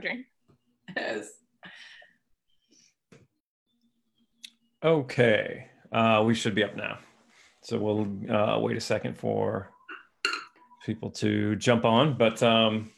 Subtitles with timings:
[0.00, 0.24] charging.
[0.96, 1.32] It is.
[4.82, 6.98] Okay, uh, we should be up now.
[7.62, 9.68] So we'll uh, wait a second for
[10.86, 12.90] people to jump on, but um,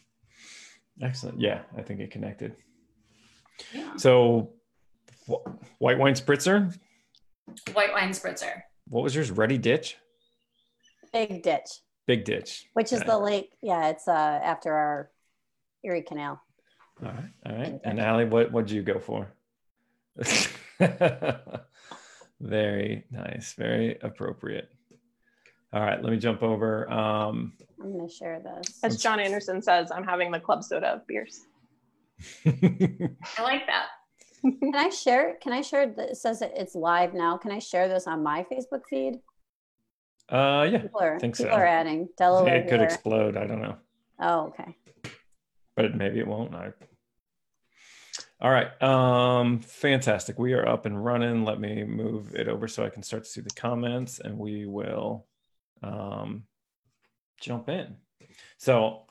[1.02, 1.40] excellent.
[1.40, 2.54] Yeah, I think it connected.
[3.74, 3.96] Yeah.
[3.96, 4.52] So,
[5.28, 5.44] wh-
[5.80, 6.76] white wine spritzer.
[7.72, 8.62] White wine spritzer.
[8.88, 9.30] What was yours?
[9.32, 9.96] Ready ditch,
[11.12, 11.68] Big ditch,
[12.06, 12.66] big ditch.
[12.74, 13.08] which is Okay.
[13.10, 13.50] the lake.
[13.60, 15.10] Yeah, it's uh after our
[15.84, 16.40] Erie Canal.
[17.04, 17.80] All right, all right.
[17.84, 19.32] And Allie, what what'd you go for?
[22.40, 24.70] very nice, very appropriate.
[25.72, 26.90] All right, let me jump over.
[26.90, 28.78] Um, I'm gonna share this.
[28.82, 31.40] As John Anderson says, I'm having the club soda of beers.
[32.46, 33.86] I like that.
[34.42, 35.36] Can I share?
[35.40, 35.92] Can I share?
[35.96, 37.36] It says that it's live now.
[37.36, 39.14] Can I share this on my Facebook feed?
[40.28, 41.56] uh, yeah, People are, think people so.
[41.58, 42.56] are adding Delaware.
[42.56, 42.84] it could here.
[42.84, 43.36] explode.
[43.36, 43.76] I don't know,
[44.20, 44.76] Oh, okay.
[45.76, 46.54] but maybe it won't.
[46.54, 46.70] I...
[48.42, 50.36] All right, um, fantastic.
[50.36, 51.44] We are up and running.
[51.44, 54.66] Let me move it over so I can start to see the comments, and we
[54.66, 55.26] will
[55.80, 56.42] um,
[57.40, 57.94] jump in.
[58.58, 59.02] So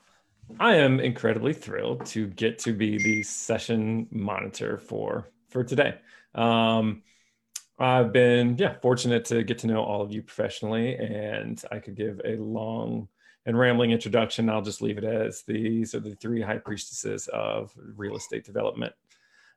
[0.60, 5.94] I am incredibly thrilled to get to be the session monitor for for today.
[6.34, 7.02] Um,
[7.78, 11.94] I've been yeah fortunate to get to know all of you professionally, and I could
[11.94, 13.08] give a long
[13.46, 14.50] and rambling introduction.
[14.50, 18.92] I'll just leave it as these are the three high priestesses of real estate development.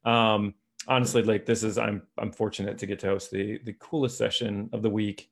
[0.05, 0.53] Um,
[0.87, 4.69] honestly, like this is I'm I'm fortunate to get to host the the coolest session
[4.73, 5.29] of the week.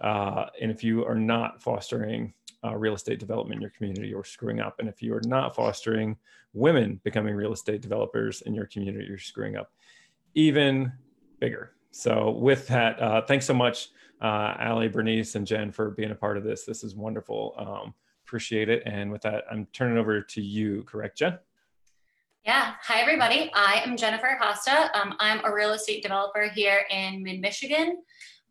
[0.00, 2.32] Uh, and if you are not fostering
[2.64, 4.76] uh, real estate development in your community, you're screwing up.
[4.78, 6.16] And if you are not fostering
[6.54, 9.72] women becoming real estate developers in your community, you're screwing up
[10.34, 10.92] even
[11.40, 11.72] bigger.
[11.90, 16.14] So, with that, uh, thanks so much, uh, Allie, Bernice, and Jen for being a
[16.14, 16.64] part of this.
[16.64, 17.54] This is wonderful.
[17.58, 18.82] Um, appreciate it.
[18.86, 21.38] And with that, I'm turning over to you, correct, Jen?
[22.44, 22.72] Yeah.
[22.82, 23.52] Hi, everybody.
[23.54, 24.90] I am Jennifer Acosta.
[25.00, 28.02] Um, I'm a real estate developer here in mid Michigan.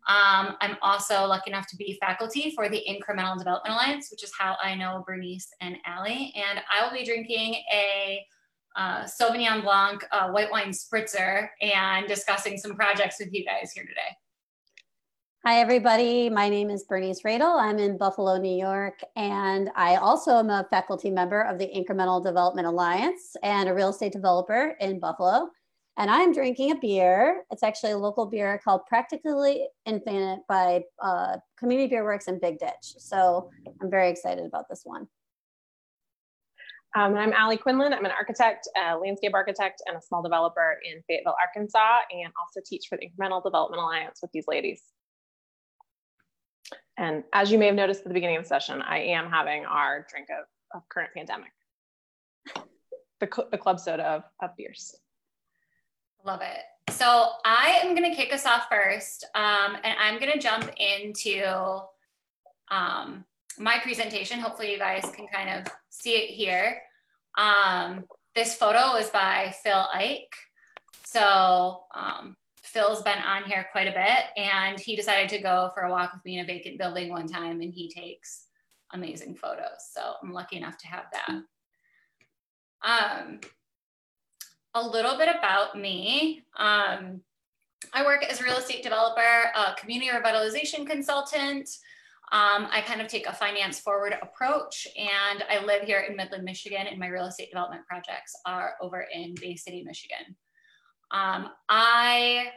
[0.08, 4.32] Um, I'm also lucky enough to be faculty for the Incremental Development Alliance, which is
[4.36, 6.32] how I know Bernice and Allie.
[6.34, 8.24] And I will be drinking a
[8.76, 13.84] uh, Sauvignon Blanc uh, white wine spritzer and discussing some projects with you guys here
[13.84, 14.16] today.
[15.44, 16.30] Hi, everybody.
[16.30, 17.60] My name is Bernice Radle.
[17.60, 22.22] I'm in Buffalo, New York, and I also am a faculty member of the Incremental
[22.22, 25.48] Development Alliance and a real estate developer in Buffalo.
[25.96, 27.42] And I'm drinking a beer.
[27.50, 32.60] It's actually a local beer called Practically Infinite by uh, Community Beer Works in Big
[32.60, 32.94] Ditch.
[32.98, 35.08] So I'm very excited about this one.
[36.94, 37.92] Um, I'm Allie Quinlan.
[37.92, 42.60] I'm an architect, a landscape architect, and a small developer in Fayetteville, Arkansas, and also
[42.64, 44.84] teach for the Incremental Development Alliance with these ladies.
[46.96, 49.64] And as you may have noticed at the beginning of the session, I am having
[49.64, 50.46] our drink of,
[50.76, 51.52] of current pandemic,
[53.20, 54.94] the, the club soda of, of beers.
[56.24, 56.92] Love it.
[56.92, 60.70] So I am going to kick us off first, um, and I'm going to jump
[60.76, 61.42] into
[62.70, 63.24] um,
[63.58, 64.38] my presentation.
[64.40, 66.80] Hopefully, you guys can kind of see it here.
[67.38, 70.34] Um, this photo is by Phil Ike.
[71.04, 72.36] So um,
[72.72, 76.14] Phil's been on here quite a bit, and he decided to go for a walk
[76.14, 78.46] with me in a vacant building one time, and he takes
[78.94, 79.90] amazing photos.
[79.92, 81.42] So I'm lucky enough to have that.
[82.84, 83.40] Um,
[84.74, 86.44] a little bit about me.
[86.56, 87.20] Um,
[87.92, 89.20] I work as a real estate developer,
[89.54, 91.68] a community revitalization consultant.
[92.32, 96.44] Um, I kind of take a finance forward approach, and I live here in Midland,
[96.44, 100.36] Michigan, and my real estate development projects are over in Bay City, Michigan.
[101.12, 102.48] Um, I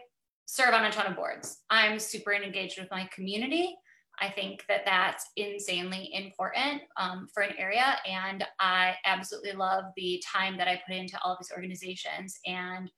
[0.45, 1.63] serve on a ton of boards.
[1.69, 3.75] I'm super engaged with my community.
[4.19, 7.97] I think that that's insanely important um, for an area.
[8.07, 12.39] And I absolutely love the time that I put into all of these organizations.
[12.45, 12.89] And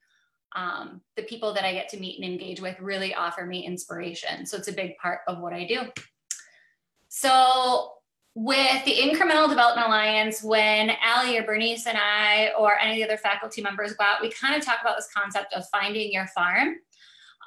[0.55, 4.45] um, the people that I get to meet and engage with really offer me inspiration.
[4.45, 5.81] So it's a big part of what I do.
[7.09, 7.93] So
[8.39, 13.11] with the Incremental Development Alliance, when Allie or Bernice and I or any of the
[13.11, 16.27] other faculty members go out, we kind of talk about this concept of finding your
[16.27, 16.75] farm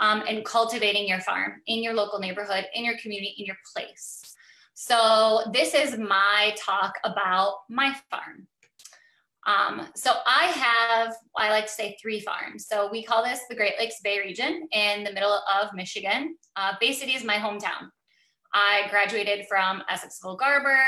[0.00, 4.20] um, and cultivating your farm in your local neighborhood, in your community, in your place.
[4.74, 8.48] So this is my talk about my farm.
[9.46, 12.66] Um, so I have, I like to say three farms.
[12.66, 16.34] So we call this the Great Lakes Bay region in the middle of Michigan.
[16.56, 17.90] Uh, Bay City is my hometown.
[18.52, 20.82] I graduated from Essexville Garber.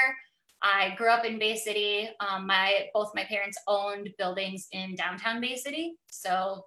[0.62, 2.08] I grew up in Bay City.
[2.20, 6.64] Um, my both my parents owned buildings in downtown Bay City, so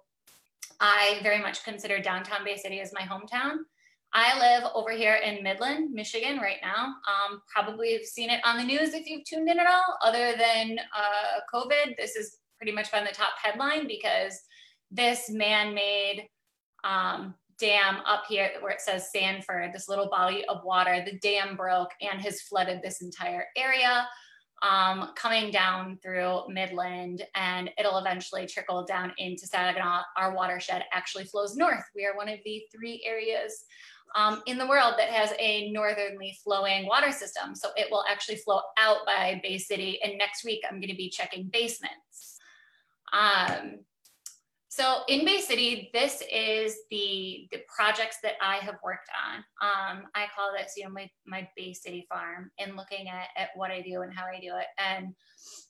[0.80, 3.58] I very much consider downtown Bay City as my hometown.
[4.12, 6.84] I live over here in Midland, Michigan, right now.
[6.84, 9.98] Um, probably have seen it on the news if you've tuned in at all.
[10.02, 14.40] Other than uh, COVID, this is pretty much been the top headline because
[14.90, 16.28] this man-made
[16.84, 21.56] um, dam up here where it says Sanford, this little body of water, the dam
[21.56, 24.06] broke and has flooded this entire area
[24.62, 30.02] um, coming down through Midland and it'll eventually trickle down into Saginaw.
[30.16, 31.84] Our watershed actually flows north.
[31.94, 33.64] We are one of the three areas
[34.14, 37.54] um, in the world that has a northerly flowing water system.
[37.54, 40.00] So it will actually flow out by Bay City.
[40.02, 42.38] And next week I'm gonna be checking basements.
[43.12, 43.80] Um,
[44.76, 49.38] so in Bay City, this is the, the projects that I have worked on.
[49.62, 53.48] Um, I call this, you know, my, my Bay City farm and looking at, at
[53.54, 54.66] what I do and how I do it.
[54.76, 55.14] And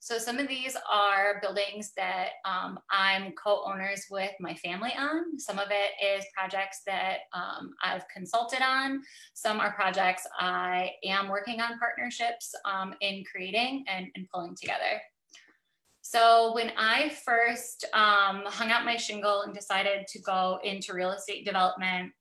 [0.00, 5.38] so some of these are buildings that um, I'm co-owners with my family on.
[5.38, 9.02] Some of it is projects that um, I've consulted on.
[9.34, 15.00] Some are projects I am working on partnerships um, in creating and, and pulling together.
[16.08, 21.10] So when I first um, hung out my shingle and decided to go into real
[21.10, 22.12] estate development,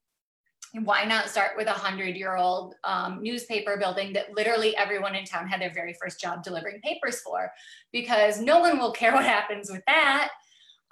[0.74, 5.24] why not start with a hundred year old um, newspaper building that literally everyone in
[5.24, 7.52] town had their very first job delivering papers for?
[7.94, 10.32] Because no one will care what happens with that.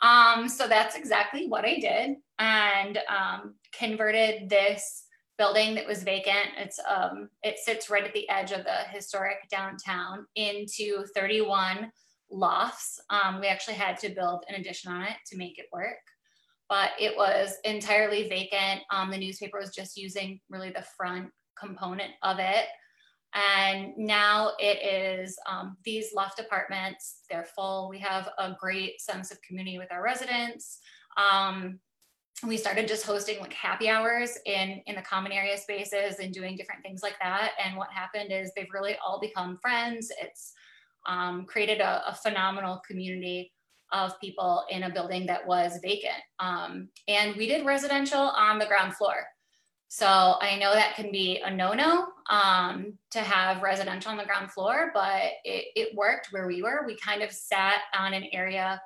[0.04, 5.06] Um, so that's exactly what i did and um, converted this
[5.40, 6.50] building that was vacant.
[6.60, 11.92] It's um, it sits right at the edge of the historic downtown into 31
[12.34, 13.00] lofts.
[13.10, 16.00] Um, we actually had to build an addition on it to make it work,
[16.70, 18.82] but it was entirely vacant.
[18.92, 22.66] Um, the newspaper was just using really the front component of it.
[23.34, 27.90] And now it is um, these loft apartments, they're full.
[27.90, 30.80] We have a great sense of community with our residents.
[31.18, 31.80] Um,
[32.46, 36.58] we started just hosting like happy hours in in the common area spaces and doing
[36.58, 40.54] different things like that and what happened is they've really all become friends it's
[41.06, 43.52] um, created a, a, phenomenal community
[43.92, 46.22] of people in a building that was vacant.
[46.40, 49.16] Um, and we did residential on the ground floor.
[49.88, 54.52] So I know that can be a no-no um, to have residential on the ground
[54.52, 56.84] floor, but it, it worked where we were.
[56.88, 58.82] We kind of sat on an area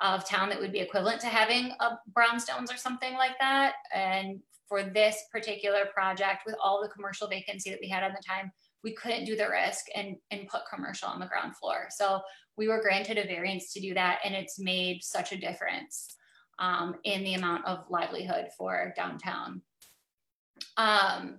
[0.00, 3.74] of town that would be equivalent to having a brownstones or something like that.
[3.94, 8.22] And for this particular project, with all the commercial vacancy that we had at the
[8.22, 8.52] time,
[8.82, 11.86] we couldn't do the risk and, and put commercial on the ground floor.
[11.90, 12.20] So
[12.56, 16.16] we were granted a variance to do that, and it's made such a difference
[16.58, 19.62] um, in the amount of livelihood for downtown.
[20.76, 21.38] Um,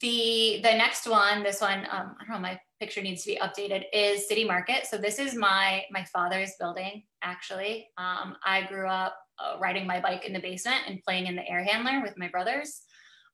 [0.00, 3.40] the the next one, this one, um, I don't know, my picture needs to be
[3.40, 4.86] updated, is City Market.
[4.86, 7.02] So this is my my father's building.
[7.22, 11.34] Actually, um, I grew up uh, riding my bike in the basement and playing in
[11.34, 12.82] the air handler with my brothers.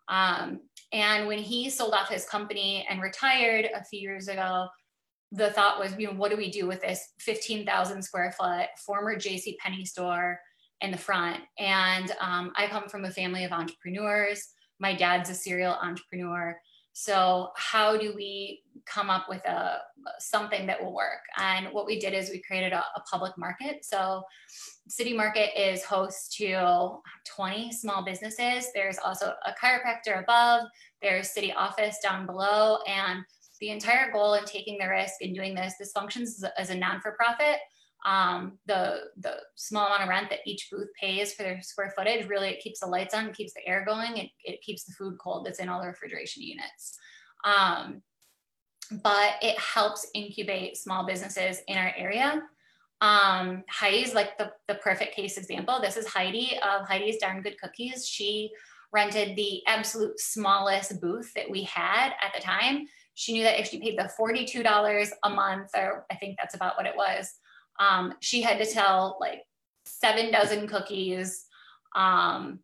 [0.09, 0.61] Um,
[0.93, 4.69] and when he sold off his company and retired a few years ago,
[5.33, 9.17] the thought was, you know, what do we do with this 15,000 square foot former
[9.17, 9.59] J.C.
[9.61, 10.39] Penney store
[10.81, 11.41] in the front?
[11.59, 14.49] And um, I come from a family of entrepreneurs.
[14.79, 16.57] My dad's a serial entrepreneur.
[16.99, 19.81] So how do we come up with a
[20.19, 21.21] something that will work?
[21.37, 23.85] And what we did is we created a, a public market.
[23.85, 24.23] So
[24.89, 26.97] City Market is host to
[27.27, 28.69] 20 small businesses.
[28.75, 30.69] There's also a chiropractor above,
[31.03, 33.23] there's city office down below, and
[33.61, 37.59] the entire goal in taking the risk and doing this, this functions as a non-for-profit.
[38.05, 42.29] Um, the the small amount of rent that each booth pays for their square footage
[42.29, 45.17] really it keeps the lights on, keeps the air going, it, it keeps the food
[45.19, 46.99] cold that's in all the refrigeration units.
[47.45, 48.03] Um,
[49.03, 52.43] but it helps incubate small businesses in our area
[53.01, 55.81] um, Heidi's like the, the perfect case example.
[55.81, 58.07] This is Heidi of Heidi's Darn Good Cookies.
[58.07, 58.51] She
[58.93, 62.87] rented the absolute smallest booth that we had at the time.
[63.15, 66.77] She knew that if she paid the $42 a month, or I think that's about
[66.77, 67.35] what it was,
[67.79, 69.43] um, she had to tell like
[69.85, 71.47] seven dozen cookies
[71.95, 72.61] um,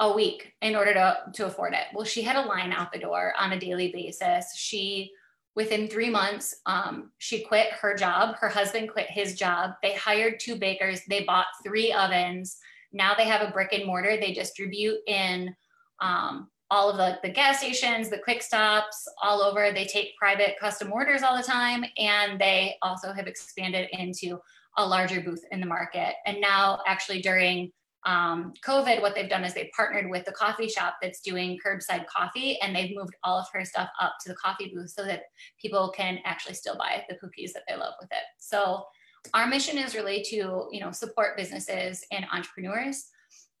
[0.00, 1.84] a week in order to, to afford it.
[1.94, 4.56] Well, she had a line out the door on a daily basis.
[4.56, 5.12] She
[5.56, 8.34] Within three months, um, she quit her job.
[8.36, 9.74] Her husband quit his job.
[9.82, 11.02] They hired two bakers.
[11.08, 12.58] They bought three ovens.
[12.92, 14.16] Now they have a brick and mortar.
[14.16, 15.54] They distribute in
[16.00, 19.70] um, all of the, the gas stations, the quick stops all over.
[19.72, 21.84] They take private custom orders all the time.
[21.98, 24.38] And they also have expanded into
[24.76, 26.14] a larger booth in the market.
[26.26, 27.70] And now, actually, during
[28.06, 32.06] um, COVID, what they've done is they've partnered with the coffee shop that's doing curbside
[32.06, 35.22] coffee, and they've moved all of her stuff up to the coffee booth so that
[35.60, 38.24] people can actually still buy the cookies that they love with it.
[38.38, 38.84] So
[39.32, 43.06] our mission is really to you know support businesses and entrepreneurs.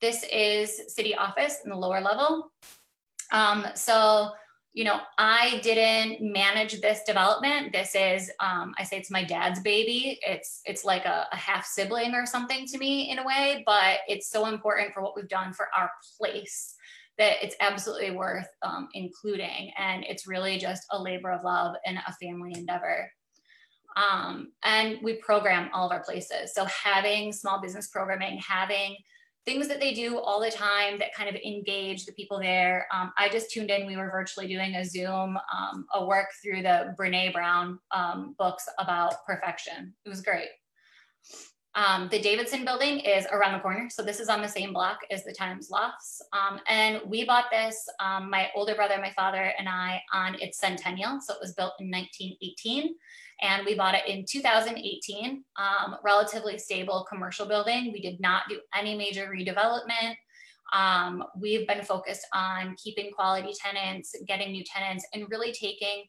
[0.00, 2.52] This is city office in the lower level.
[3.34, 4.30] Um, so
[4.74, 7.72] you know, I didn't manage this development.
[7.72, 10.18] This is, um, I say it's my dad's baby.
[10.26, 13.98] It's it's like a, a, half sibling or something to me in a way, but
[14.08, 15.88] it's so important for what we've done for our
[16.18, 16.74] place
[17.18, 19.70] that it's absolutely worth um, including.
[19.78, 23.08] And it's really just a labor of love and a family endeavor.
[23.96, 26.52] Um, and we program all of our places.
[26.52, 28.96] So having small business programming, having
[29.46, 32.86] things that they do all the time that kind of engage the people there.
[32.92, 33.86] Um, I just tuned in.
[33.86, 38.66] We were virtually doing a Zoom, um, a work through the Brene Brown um, books
[38.78, 39.94] about perfection.
[40.04, 40.48] It was great.
[41.76, 43.90] Um, the Davidson building is around the corner.
[43.90, 46.22] So this is on the same block as the Times Lofts.
[46.32, 50.58] Um, and we bought this, um, my older brother, my father, and I on its
[50.58, 51.20] centennial.
[51.20, 52.94] So it was built in 1918
[53.42, 55.44] and we bought it in 2018.
[55.56, 57.92] Um, relatively stable commercial building.
[57.92, 60.16] We did not do any major redevelopment.
[60.72, 66.04] Um, we've been focused on keeping quality tenants, getting new tenants, and really taking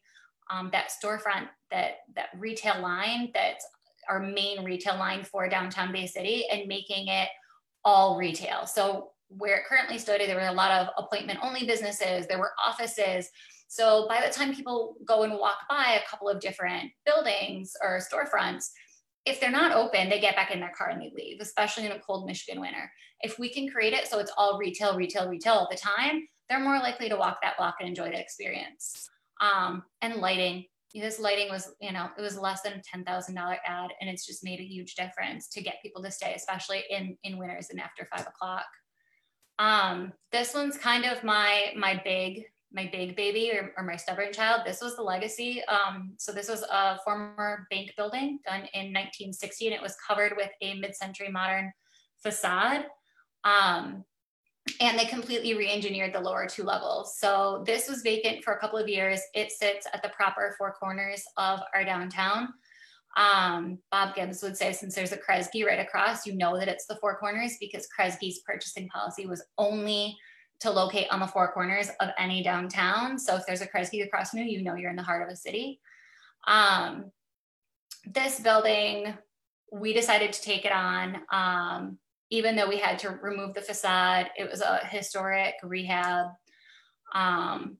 [0.50, 3.66] um, that storefront, that that retail line that's
[4.08, 7.28] our main retail line for downtown Bay City, and making it
[7.84, 8.66] all retail.
[8.66, 12.26] So where it currently stood, there were a lot of appointment only businesses.
[12.26, 13.28] There were offices
[13.68, 17.98] so by the time people go and walk by a couple of different buildings or
[18.00, 18.70] storefronts,
[19.24, 21.92] if they're not open, they get back in their car and they leave, especially in
[21.92, 22.90] a cold Michigan winter.
[23.20, 26.60] If we can create it so it's all retail, retail, retail all the time, they're
[26.60, 29.08] more likely to walk that block and enjoy that experience.
[29.40, 33.90] Um, and lighting, this lighting was, you know, it was less than a $10,000 ad
[34.00, 37.36] and it's just made a huge difference to get people to stay, especially in, in
[37.36, 38.64] winters and after five o'clock.
[39.58, 42.44] Um, this one's kind of my, my big
[42.76, 44.60] my big baby or, or, my stubborn child.
[44.64, 45.62] This was the legacy.
[45.64, 50.34] Um, so this was a former bank building done in 1960, and it was covered
[50.36, 51.72] with a mid-century modern
[52.22, 52.84] facade.
[53.44, 54.04] Um,
[54.80, 57.18] and they completely re-engineered the lower two levels.
[57.18, 59.20] So this was vacant for a couple of years.
[59.34, 62.48] It sits at the proper four corners of our downtown.
[63.16, 66.86] Um, Bob Gibbs would say, since there's a Kresge right across, you know that it's
[66.86, 70.16] the four corners because Kresge's purchasing policy was only
[70.60, 73.18] to locate on the four corners of any downtown.
[73.18, 75.36] So if there's a Kresge across you, you know you're in the heart of a
[75.36, 75.80] city.
[76.46, 77.10] Um,
[78.06, 79.14] this building,
[79.72, 81.98] we decided to take it on, um,
[82.30, 84.30] even though we had to remove the facade.
[84.38, 86.26] It was a historic rehab.
[87.14, 87.78] Um,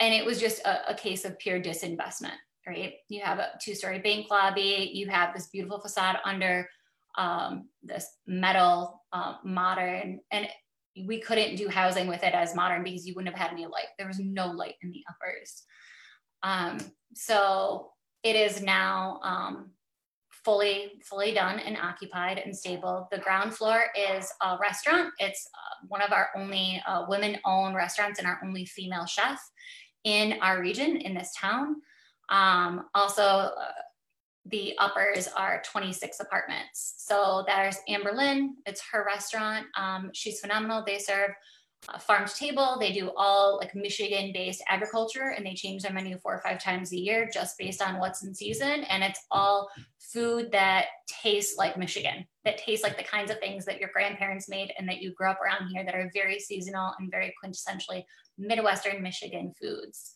[0.00, 2.94] and it was just a, a case of pure disinvestment, right?
[3.08, 6.68] You have a two story bank lobby, you have this beautiful facade under
[7.16, 10.48] um, this metal uh, modern, and
[11.06, 13.88] we couldn't do housing with it as modern because you wouldn't have had any light.
[13.98, 15.62] There was no light in the uppers.
[16.42, 16.78] Um,
[17.14, 17.90] so
[18.22, 19.70] it is now um,
[20.44, 23.08] fully fully done and occupied and stable.
[23.10, 25.12] The ground floor is a restaurant.
[25.18, 29.40] It's uh, one of our only uh, women-owned restaurants and our only female chef
[30.04, 31.76] in our region in this town.
[32.28, 33.52] Um, also, uh,
[34.46, 36.94] the uppers are 26 apartments.
[36.98, 39.66] So there's Amber Lynn, it's her restaurant.
[39.76, 40.84] Um, she's phenomenal.
[40.84, 41.30] They serve
[41.88, 42.76] uh, farm to table.
[42.78, 46.62] They do all like Michigan based agriculture and they change their menu four or five
[46.62, 48.84] times a year just based on what's in season.
[48.84, 53.64] And it's all food that tastes like Michigan, that tastes like the kinds of things
[53.64, 56.92] that your grandparents made and that you grew up around here that are very seasonal
[56.98, 58.04] and very quintessentially
[58.38, 60.13] Midwestern Michigan foods.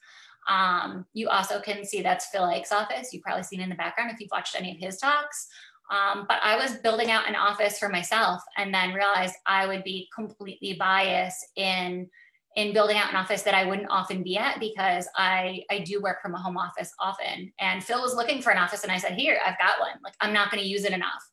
[0.48, 3.12] Um, you also can see that's Phil Ike's office.
[3.12, 5.48] You've probably seen in the background if you've watched any of his talks.
[5.90, 9.84] Um, but I was building out an office for myself and then realized I would
[9.84, 12.08] be completely biased in
[12.56, 16.00] in building out an office that I wouldn't often be at because I I do
[16.00, 17.52] work from a home office often.
[17.60, 19.98] And Phil was looking for an office and I said, "Here, I've got one.
[20.02, 21.24] Like I'm not going to use it enough."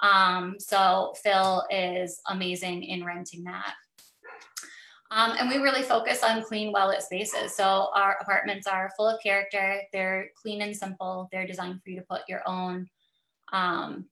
[0.00, 3.74] Um, so Phil is amazing in renting that.
[5.10, 7.56] Um, and we really focus on clean, well-lit spaces.
[7.56, 9.80] So our apartments are full of character.
[9.92, 11.28] They're clean and simple.
[11.32, 12.86] They're designed for you to put your own
[13.52, 14.06] um,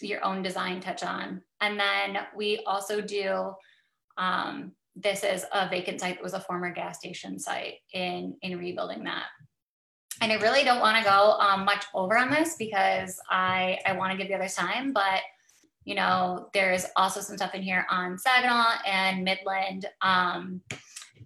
[0.00, 1.40] your own design touch on.
[1.60, 3.54] And then we also do
[4.18, 8.58] um, this is a vacant site that was a former gas station site in in
[8.58, 9.26] rebuilding that.
[10.20, 13.92] And I really don't want to go um, much over on this because I I
[13.92, 15.20] want to give the others time, but
[15.84, 19.86] you know, there's also some stuff in here on Saginaw and Midland.
[20.02, 20.62] Um,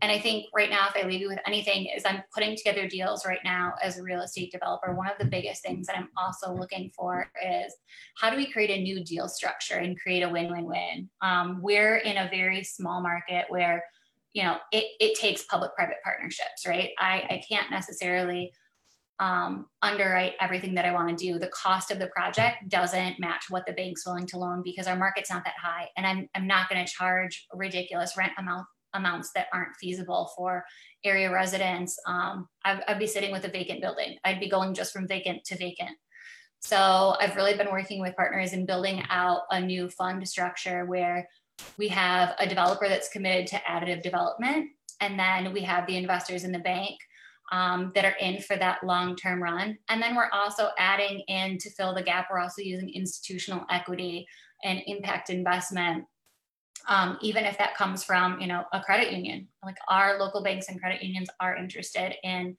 [0.03, 2.87] and I think right now, if I leave you with anything, is I'm putting together
[2.87, 4.95] deals right now as a real estate developer.
[4.95, 7.75] One of the biggest things that I'm also looking for is
[8.17, 11.09] how do we create a new deal structure and create a win-win-win?
[11.21, 13.85] Um, we're in a very small market where,
[14.35, 16.91] you know, it, it takes public-private partnerships, right?
[16.99, 18.53] I, I can't necessarily
[19.21, 21.39] um, underwrite everything that I want to do.
[21.39, 24.97] The cost of the project doesn't match what the bank's willing to loan because our
[24.97, 25.89] market's not that high.
[25.97, 30.65] And I'm, I'm not going to charge ridiculous rent amount amounts that aren't feasible for
[31.05, 31.99] area residents.
[32.07, 34.17] Um, I'd, I'd be sitting with a vacant building.
[34.25, 35.97] I'd be going just from vacant to vacant.
[36.61, 41.29] So I've really been working with partners in building out a new fund structure where
[41.77, 44.71] we have a developer that's committed to additive development,
[45.01, 46.99] and then we have the investors in the bank
[47.53, 49.79] um, that are in for that long-term run.
[49.89, 52.29] And then we're also adding in to fill the gap.
[52.31, 54.27] We're also using institutional equity
[54.65, 56.05] and impact investment,
[56.89, 59.49] um, even if that comes from you know a credit union.
[59.65, 62.57] Like our local banks and credit unions are interested in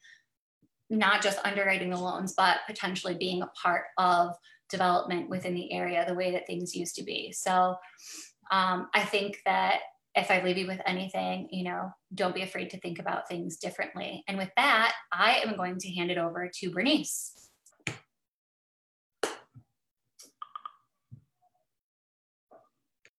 [0.90, 4.36] not just underwriting the loans, but potentially being a part of
[4.70, 7.32] development within the area the way that things used to be.
[7.32, 7.76] So
[8.52, 9.82] um, I think that
[10.20, 13.58] if I leave you with anything, you know, don't be afraid to think about things
[13.58, 14.24] differently.
[14.28, 17.50] And with that, I am going to hand it over to Bernice.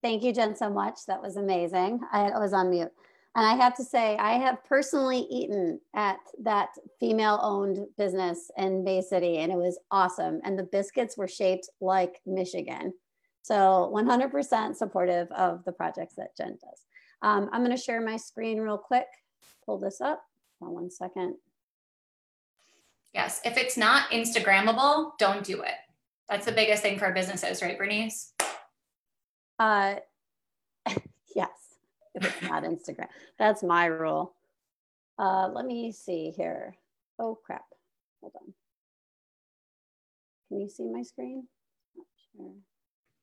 [0.03, 0.99] Thank you, Jen, so much.
[1.07, 1.99] That was amazing.
[2.11, 2.91] I was on mute.
[3.35, 8.83] And I have to say, I have personally eaten at that female owned business in
[8.83, 10.41] Bay City, and it was awesome.
[10.43, 12.93] And the biscuits were shaped like Michigan.
[13.43, 16.85] So 100% supportive of the projects that Jen does.
[17.21, 19.07] Um, I'm going to share my screen real quick.
[19.65, 20.21] Pull this up.
[20.61, 21.35] On one second.
[23.13, 25.73] Yes, if it's not Instagrammable, don't do it.
[26.29, 28.33] That's the biggest thing for businesses, right, Bernice?
[29.59, 29.95] Uh,
[31.35, 31.49] yes,
[32.15, 33.07] if it's not Instagram.
[33.37, 34.35] That's my rule.
[35.17, 36.75] Uh, let me see here.
[37.19, 37.65] Oh, crap.
[38.21, 38.53] Hold on.
[40.47, 41.47] Can you see my screen?
[41.97, 42.53] Not sure.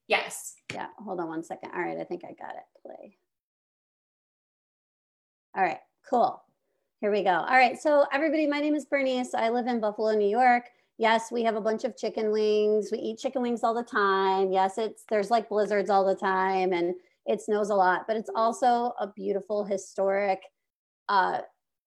[0.07, 0.55] Yes.
[0.73, 1.71] Yeah, hold on one second.
[1.75, 2.65] All right, I think I got it.
[2.83, 3.17] Play.
[5.59, 6.41] All right, cool.
[7.01, 7.31] Here we go.
[7.33, 9.35] All right, so everybody, my name is Bernice.
[9.35, 10.67] I live in Buffalo, New York.
[10.99, 12.91] Yes, we have a bunch of chicken wings.
[12.93, 14.53] We eat chicken wings all the time.
[14.53, 16.95] Yes, it's there's like blizzards all the time and
[17.27, 20.43] it snows a lot, but it's also a beautiful, historic,
[21.09, 21.41] uh,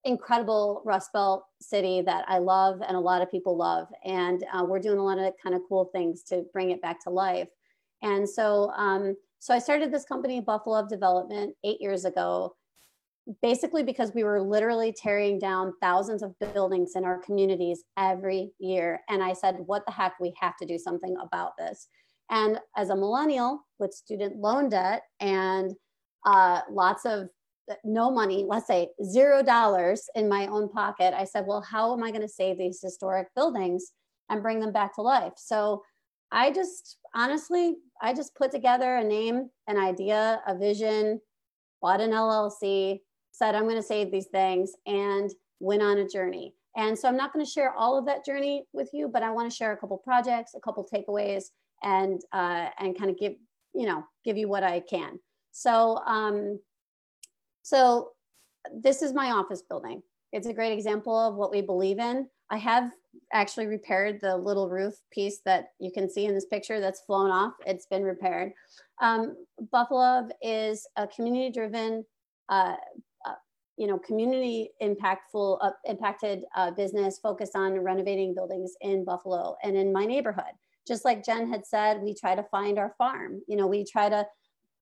[0.04, 3.88] incredible Rust Belt city that I love and a lot of people love.
[4.04, 7.02] And uh, we're doing a lot of kind of cool things to bring it back
[7.04, 7.48] to life.
[8.02, 12.54] And so, um, so I started this company, Buffalo Development, eight years ago,
[13.40, 19.00] basically because we were literally tearing down thousands of buildings in our communities every year.
[19.08, 21.88] And I said, what the heck, we have to do something about this.
[22.30, 25.72] And as a millennial with student loan debt and
[26.26, 27.28] uh, lots of
[27.70, 31.92] uh, no money, let's say zero dollars in my own pocket, I said, well, how
[31.92, 33.92] am I going to save these historic buildings
[34.30, 35.34] and bring them back to life?
[35.36, 35.82] So
[36.32, 41.20] I just honestly, I just put together a name, an idea, a vision,
[41.82, 43.00] bought an LLC,
[43.32, 46.54] said, I'm going to save these things, and went on a journey.
[46.76, 49.30] And so I'm not going to share all of that journey with you, but I
[49.30, 51.44] want to share a couple projects, a couple takeaways,
[51.82, 53.34] and uh, and kind of give
[53.74, 55.18] you know give you what I can.
[55.50, 56.60] So um,
[57.62, 58.10] so
[58.72, 60.02] this is my office building.
[60.32, 62.26] It's a great example of what we believe in.
[62.50, 62.90] I have
[63.32, 67.30] actually repaired the little roof piece that you can see in this picture that's flown
[67.30, 67.52] off.
[67.66, 68.52] It's been repaired.
[69.00, 69.36] Um,
[69.70, 72.04] Buffalo is a community-driven,
[72.48, 72.76] uh, uh,
[73.76, 79.76] you know, community impactful, uh, impacted uh, business focused on renovating buildings in Buffalo and
[79.76, 80.52] in my neighborhood.
[80.86, 83.40] Just like Jen had said, we try to find our farm.
[83.46, 84.26] You know, we try to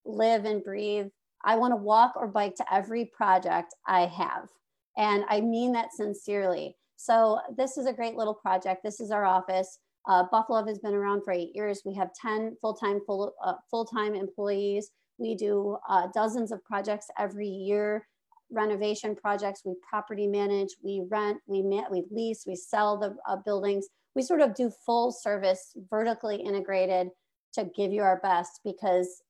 [0.05, 1.07] live and breathe.
[1.45, 4.49] I want to walk or bike to every project I have.
[4.97, 6.77] And I mean that sincerely.
[6.97, 8.83] So this is a great little project.
[8.83, 9.79] This is our office.
[10.07, 11.83] Uh, Buffalove has been around for eight years.
[11.85, 14.91] We have 10 full-time full, uh, full-time employees.
[15.19, 18.07] We do uh, dozens of projects every year,
[18.51, 19.63] renovation projects.
[19.65, 23.87] We property manage, we rent, we, we lease, we sell the uh, buildings.
[24.15, 27.09] We sort of do full service, vertically integrated
[27.55, 29.23] to give you our best because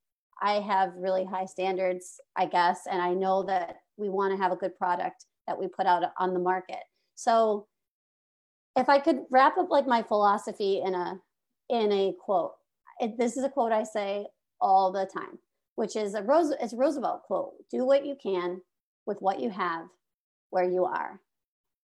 [0.43, 4.53] I have really high standards, I guess, and I know that we want to have
[4.53, 6.81] a good product that we put out on the market.
[7.15, 7.67] So
[8.77, 11.21] if I could wrap up like my philosophy in a
[11.69, 12.55] in a quote,
[13.01, 14.27] it, this is a quote I say
[14.61, 15.39] all the time,
[15.75, 18.61] which is a Rose, it's a Roosevelt quote: "Do what you can
[19.11, 19.89] with what you have,
[20.49, 21.21] where you are."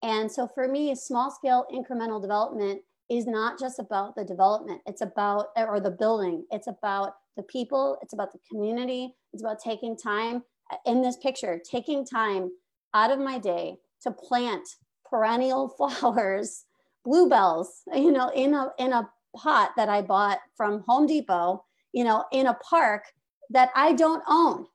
[0.04, 5.02] And so for me, small scale incremental development is not just about the development; it's
[5.02, 6.46] about or the building.
[6.52, 7.98] It's about the people.
[8.02, 9.16] It's about the community.
[9.32, 10.44] It's about taking time.
[10.72, 12.52] Uh, in this picture, taking time
[12.94, 14.68] out of my day to plant
[15.10, 16.66] perennial flowers,
[17.04, 22.04] bluebells, you know, in a in a pot that I bought from Home Depot, you
[22.04, 23.04] know, in a park
[23.50, 24.68] that I don't own.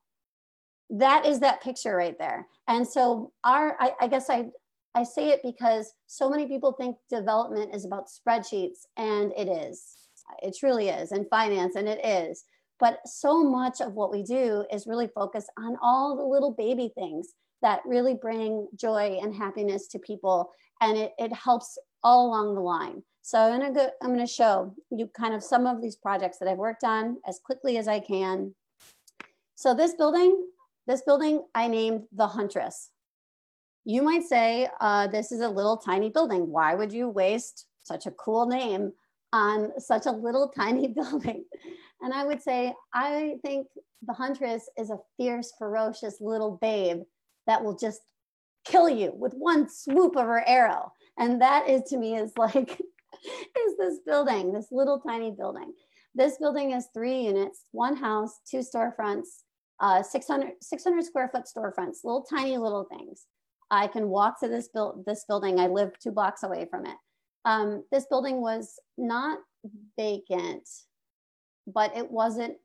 [0.91, 2.47] That is that picture right there.
[2.67, 4.47] And so our I, I guess I
[4.95, 9.97] I say it because so many people think development is about spreadsheets, and it is.
[10.43, 12.45] It truly is, and finance, and it is.
[12.81, 16.93] But so much of what we do is really focus on all the little baby
[16.95, 20.51] things that really bring joy and happiness to people.
[20.81, 23.03] And it, it helps all along the line.
[23.23, 26.49] So I'm gonna go, I'm gonna show you kind of some of these projects that
[26.49, 28.55] I've worked on as quickly as I can.
[29.57, 30.47] So this building,
[30.89, 32.91] this building I named the Huntress.
[33.85, 36.51] You might say, uh, this is a little tiny building.
[36.51, 38.93] Why would you waste such a cool name
[39.33, 41.45] on such a little tiny building?
[42.01, 43.67] And I would say, I think
[44.07, 47.03] the Huntress is a fierce, ferocious little babe
[47.47, 48.01] that will just
[48.65, 50.93] kill you with one swoop of her arrow.
[51.19, 52.71] And that is to me is like,
[53.61, 55.75] is this building, this little tiny building.
[56.15, 59.43] This building is three units, one house, two storefronts,
[59.81, 63.27] uh, 600, 600 square foot storefronts, little tiny little things.
[63.71, 65.61] I can walk to this, build, this building.
[65.61, 66.97] I live two blocks away from it.
[67.45, 69.39] Um, this building was not
[69.97, 70.69] vacant,
[71.67, 72.57] but it wasn't,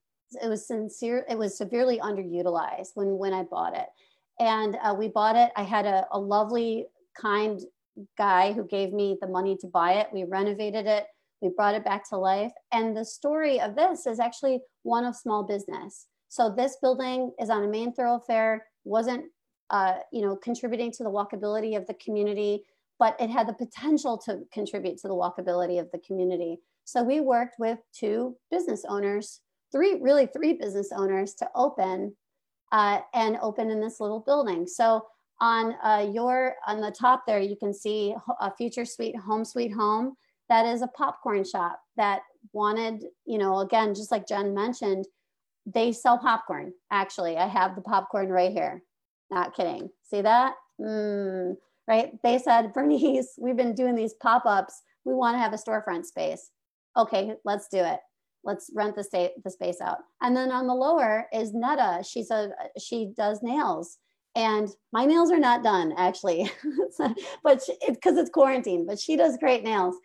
[0.41, 3.87] it was sincere, it was severely underutilized when, when I bought it.
[4.39, 5.51] And uh, we bought it.
[5.55, 6.87] I had a, a lovely,
[7.19, 7.59] kind
[8.17, 10.07] guy who gave me the money to buy it.
[10.13, 11.05] We renovated it.
[11.41, 12.51] We brought it back to life.
[12.71, 16.07] And the story of this is actually one of small business.
[16.33, 19.25] So this building is on a main thoroughfare, wasn't
[19.69, 22.63] uh, you know, contributing to the walkability of the community,
[22.97, 26.57] but it had the potential to contribute to the walkability of the community.
[26.85, 29.41] So we worked with two business owners,
[29.71, 32.15] three, really three business owners to open
[32.71, 34.65] uh, and open in this little building.
[34.65, 35.05] So
[35.39, 39.71] on uh, your, on the top there, you can see a future suite, home sweet
[39.71, 40.15] home.
[40.49, 42.21] That is a popcorn shop that
[42.53, 45.05] wanted, you know, again, just like Jen mentioned,
[45.65, 46.73] they sell popcorn.
[46.91, 48.83] Actually, I have the popcorn right here.
[49.31, 49.89] Not kidding.
[50.03, 50.53] See that?
[50.79, 51.55] Mm,
[51.87, 52.11] right?
[52.23, 54.81] They said, Bernice, we've been doing these pop ups.
[55.05, 56.51] We want to have a storefront space.
[56.97, 57.99] Okay, let's do it.
[58.43, 59.99] Let's rent the state the space out.
[60.21, 62.03] And then on the lower is Netta.
[62.03, 63.97] She's a she does nails,
[64.35, 66.51] and my nails are not done actually,
[67.43, 68.85] but because it, it's quarantine.
[68.85, 69.95] But she does great nails,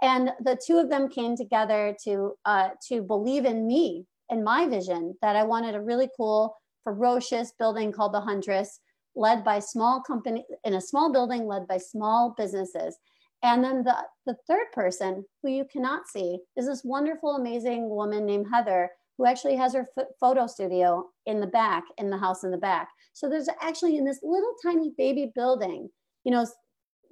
[0.00, 4.66] and the two of them came together to uh, to believe in me and my
[4.68, 8.80] vision that I wanted a really cool, ferocious building called the Huntress,
[9.16, 12.96] led by small company in a small building led by small businesses.
[13.42, 18.26] And then the, the third person who you cannot see is this wonderful, amazing woman
[18.26, 19.86] named Heather, who actually has her
[20.20, 22.88] photo studio in the back, in the house in the back.
[23.12, 25.88] So there's actually in this little tiny baby building,
[26.24, 26.46] you know,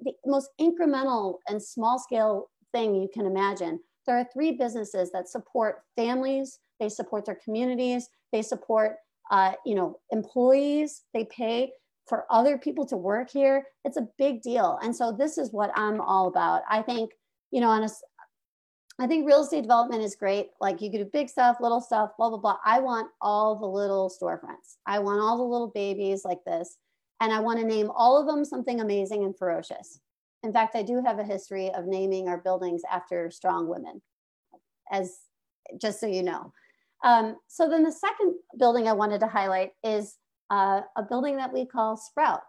[0.03, 3.81] the most incremental and small scale thing you can imagine.
[4.07, 8.97] There are three businesses that support families, they support their communities, they support
[9.31, 11.73] uh, you know employees, they pay
[12.07, 13.67] for other people to work here.
[13.85, 14.79] It's a big deal.
[14.83, 16.63] And so this is what I'm all about.
[16.71, 17.11] I think,
[17.51, 17.89] you know, on a,
[18.99, 20.51] I think real estate development is great.
[20.61, 22.59] Like you can do big stuff, little stuff, blah, blah, blah.
[22.65, 24.77] I want all the little storefronts.
[24.87, 26.77] I want all the little babies like this.
[27.21, 30.01] And I want to name all of them something amazing and ferocious.
[30.43, 34.03] In fact, I do have a history of naming our buildings after strong women,
[34.93, 35.19] as
[35.81, 36.53] just so you know.
[37.05, 40.17] Um, so then the second building I wanted to highlight is
[40.51, 42.41] uh, a building that we call Sprout.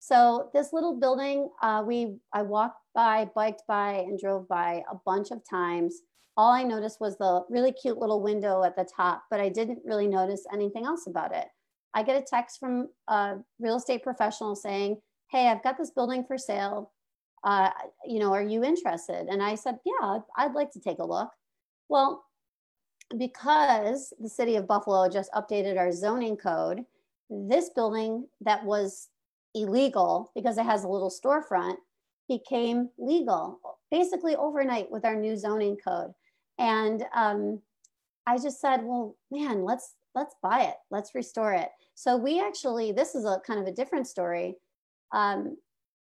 [0.00, 4.96] So this little building, uh, we I walked by, biked by, and drove by a
[5.04, 6.02] bunch of times.
[6.36, 9.80] All I noticed was the really cute little window at the top, but I didn't
[9.84, 11.46] really notice anything else about it.
[11.94, 16.24] I get a text from a real estate professional saying, "Hey, I've got this building
[16.24, 16.92] for sale.
[17.42, 17.70] Uh,
[18.06, 21.30] you know, are you interested?" And I said, "Yeah, I'd like to take a look."
[21.88, 22.24] Well,
[23.16, 26.84] because the city of Buffalo just updated our zoning code
[27.30, 29.08] this building that was
[29.54, 31.76] illegal because it has a little storefront
[32.28, 36.12] became legal basically overnight with our new zoning code.
[36.58, 37.60] And um,
[38.26, 41.68] I just said, well, man, let's let's buy it, let's restore it.
[41.94, 44.56] So we actually, this is a kind of a different story.
[45.12, 45.56] Um,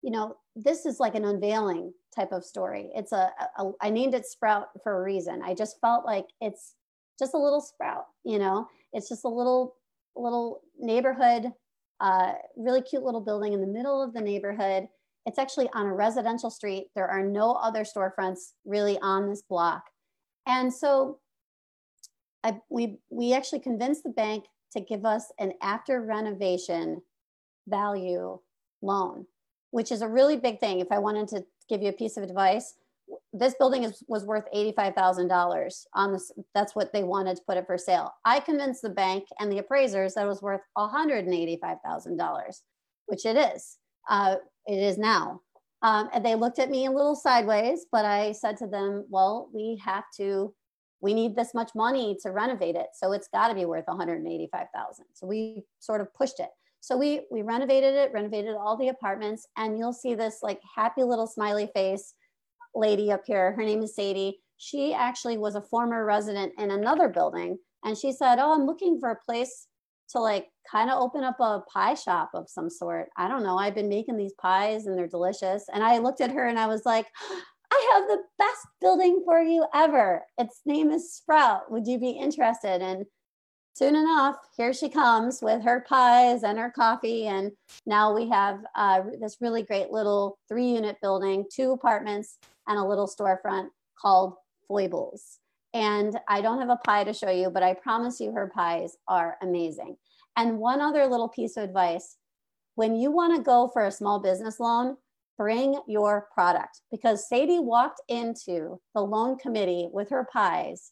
[0.01, 2.91] you know, this is like an unveiling type of story.
[2.93, 5.41] It's a, a I named it Sprout for a reason.
[5.43, 6.75] I just felt like it's
[7.23, 9.75] just a little sprout, you know, it's just a little
[10.15, 11.51] little neighborhood,
[11.99, 14.87] uh, really cute little building in the middle of the neighborhood.
[15.25, 16.87] It's actually on a residential street.
[16.95, 19.83] There are no other storefronts really on this block.
[20.45, 21.19] And so
[22.43, 27.01] I, we, we actually convinced the bank to give us an after renovation
[27.67, 28.37] value
[28.81, 29.25] loan,
[29.71, 30.81] which is a really big thing.
[30.81, 32.75] If I wanted to give you a piece of advice,
[33.31, 36.31] this building is, was worth $85,000 on this.
[36.53, 38.13] That's what they wanted to put it for sale.
[38.25, 42.61] I convinced the bank and the appraisers that it was worth $185,000,
[43.07, 43.77] which it is.
[44.09, 44.35] Uh,
[44.67, 45.41] it is now.
[45.81, 49.49] Um, and they looked at me a little sideways, but I said to them, well,
[49.53, 50.53] we have to
[51.03, 52.87] we need this much money to renovate it.
[52.93, 55.05] So it's got to be worth 185,000.
[55.13, 56.47] So we sort of pushed it.
[56.79, 61.03] So we we renovated it, renovated all the apartments, and you'll see this like happy
[61.03, 62.13] little smiley face
[62.75, 63.53] lady up here.
[63.53, 64.39] Her name is Sadie.
[64.57, 68.99] She actually was a former resident in another building, and she said, "Oh, I'm looking
[68.99, 69.67] for a place
[70.09, 73.09] to like kind of open up a pie shop of some sort.
[73.17, 73.57] I don't know.
[73.57, 76.67] I've been making these pies and they're delicious." And I looked at her and I
[76.67, 77.07] was like,
[77.73, 80.21] I have the best building for you ever.
[80.37, 81.71] Its name is Sprout.
[81.71, 82.83] Would you be interested?
[82.83, 83.05] And
[83.73, 87.25] soon enough, here she comes with her pies and her coffee.
[87.25, 87.51] And
[87.87, 92.85] now we have uh, this really great little three unit building, two apartments, and a
[92.85, 93.67] little storefront
[93.99, 94.35] called
[94.67, 95.39] Foibles.
[95.73, 98.95] And I don't have a pie to show you, but I promise you her pies
[99.07, 99.97] are amazing.
[100.35, 102.17] And one other little piece of advice
[102.75, 104.97] when you want to go for a small business loan,
[105.37, 110.91] bring your product because Sadie walked into the loan committee with her pies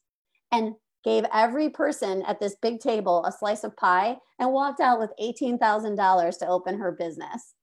[0.51, 4.99] and gave every person at this big table a slice of pie and walked out
[4.99, 7.53] with $18,000 to open her business,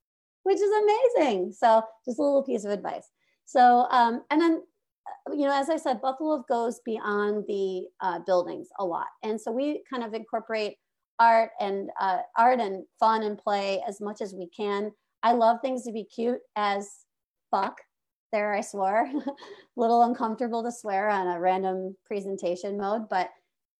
[0.42, 0.70] which is
[1.16, 1.52] amazing.
[1.52, 3.08] So, just a little piece of advice.
[3.48, 4.62] So, um, and then,
[5.32, 9.06] you know, as I said, Buffalove goes beyond the uh, buildings a lot.
[9.22, 10.76] And so we kind of incorporate
[11.18, 14.92] art and uh, art and fun and play as much as we can.
[15.22, 16.90] I love things to be cute as
[17.50, 17.78] fuck.
[18.32, 19.06] There, I swore.
[19.06, 19.32] a
[19.80, 23.30] little uncomfortable to swear on a random presentation mode, but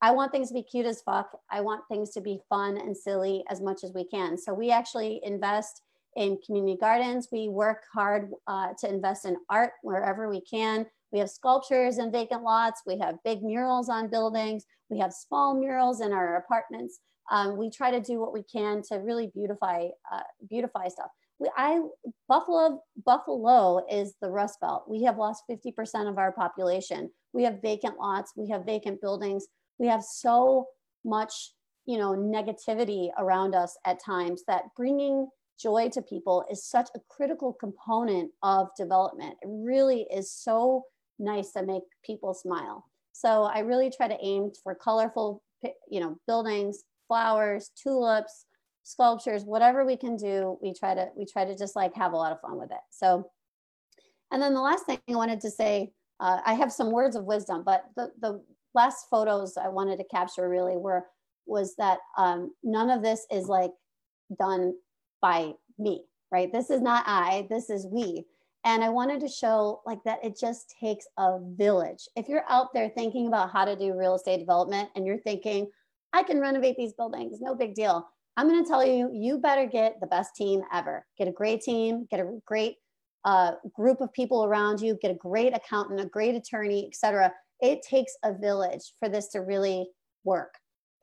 [0.00, 1.28] I want things to be cute as fuck.
[1.50, 4.38] I want things to be fun and silly as much as we can.
[4.38, 5.82] So we actually invest
[6.18, 7.28] in community gardens.
[7.32, 10.84] We work hard uh, to invest in art wherever we can.
[11.12, 12.82] We have sculptures in vacant lots.
[12.86, 14.64] We have big murals on buildings.
[14.90, 16.98] We have small murals in our apartments.
[17.30, 21.50] Um, we try to do what we can to really beautify uh, beautify stuff we,
[21.56, 21.80] I
[22.28, 24.84] Buffalo Buffalo is the Rust Belt.
[24.88, 27.10] We have lost 50% of our population.
[27.32, 28.32] We have vacant lots.
[28.36, 29.46] We have vacant buildings.
[29.78, 30.66] We have so
[31.04, 31.52] much,
[31.86, 35.28] you know, negativity around us at times that bringing
[35.60, 39.36] joy to people is such a critical component of development.
[39.42, 40.84] It really is so
[41.18, 42.84] nice to make people smile.
[43.12, 45.42] So I really try to aim for colorful,
[45.90, 48.46] you know, buildings, flowers, tulips,
[48.84, 52.16] sculptures, whatever we can do, we try to we try to just like have a
[52.16, 52.78] lot of fun with it.
[52.90, 53.28] So,
[54.30, 57.24] and then the last thing I wanted to say, uh, I have some words of
[57.24, 58.42] wisdom, but the the
[58.74, 61.04] last photos I wanted to capture really were
[61.46, 63.72] was that um, none of this is like
[64.38, 64.74] done
[65.20, 66.52] by me, right?
[66.52, 68.24] This is not I, this is we.
[68.64, 72.08] And I wanted to show like that it just takes a village.
[72.16, 75.70] If you're out there thinking about how to do real estate development and you're thinking,
[76.12, 79.66] I can renovate these buildings, no big deal I'm going to tell you, you better
[79.66, 81.04] get the best team ever.
[81.18, 82.76] Get a great team, get a great
[83.24, 87.32] uh, group of people around you, get a great accountant, a great attorney, etc.
[87.60, 89.88] It takes a village for this to really
[90.22, 90.54] work.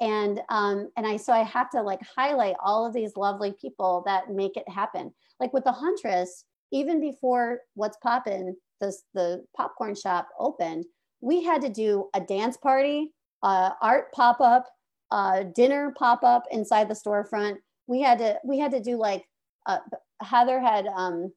[0.01, 4.03] And um, and I so I have to like highlight all of these lovely people
[4.05, 5.13] that make it happen.
[5.39, 10.85] Like with the Huntress, even before what's poppin', this the popcorn shop opened,
[11.21, 14.67] we had to do a dance party, uh, art pop up,
[15.11, 17.57] uh, dinner pop up inside the storefront.
[17.87, 19.25] We had to we had to do like
[19.65, 19.79] uh,
[20.21, 21.31] Heather had um,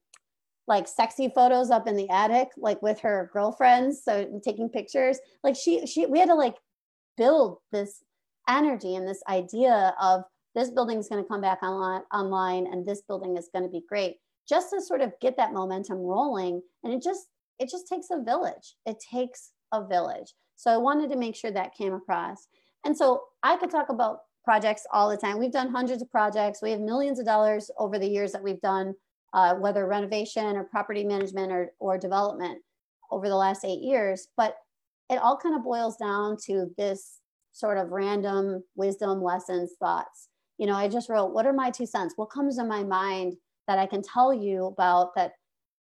[0.67, 5.19] like sexy photos up in the attic, like with her girlfriends, so taking pictures.
[5.43, 6.55] Like she she we had to like
[7.17, 8.03] build this
[8.49, 10.23] energy and this idea of
[10.55, 13.69] this building is going to come back online online and this building is going to
[13.69, 17.27] be great just to sort of get that momentum rolling and it just
[17.59, 21.51] it just takes a village it takes a village so i wanted to make sure
[21.51, 22.47] that came across
[22.85, 25.37] and so I could talk about projects all the time.
[25.37, 26.61] We've done hundreds of projects.
[26.61, 28.95] We have millions of dollars over the years that we've done,
[29.33, 32.59] uh, whether renovation or property management or, or development
[33.11, 34.27] over the last eight years.
[34.37, 34.55] But
[35.09, 37.18] it all kind of boils down to this
[37.51, 40.29] sort of random wisdom lessons, thoughts.
[40.57, 42.13] You know, I just wrote, what are my two cents?
[42.15, 43.35] What comes to my mind
[43.67, 45.33] that I can tell you about that,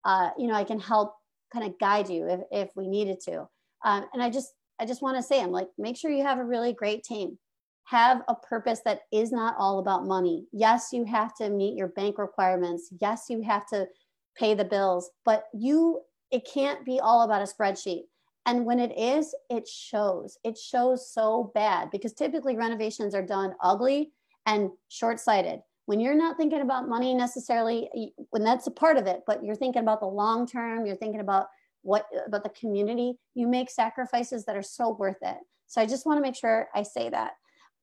[0.05, 1.15] uh, you know, I can help
[1.53, 3.47] kind of guide you if, if we needed to.
[3.85, 6.39] Um, and I just I just want to say, I'm like, make sure you have
[6.39, 7.37] a really great team.
[7.85, 10.45] Have a purpose that is not all about money.
[10.51, 12.89] Yes, you have to meet your bank requirements.
[12.99, 13.87] Yes, you have to
[14.35, 18.03] pay the bills, but you, it can't be all about a spreadsheet.
[18.45, 20.37] And when it is, it shows.
[20.43, 24.11] It shows so bad because typically renovations are done ugly
[24.45, 25.61] and short sighted.
[25.85, 27.89] When you're not thinking about money necessarily,
[28.29, 31.21] when that's a part of it, but you're thinking about the long term, you're thinking
[31.21, 31.47] about
[31.81, 35.37] what about the community, you make sacrifices that are so worth it.
[35.67, 37.31] So I just want to make sure I say that.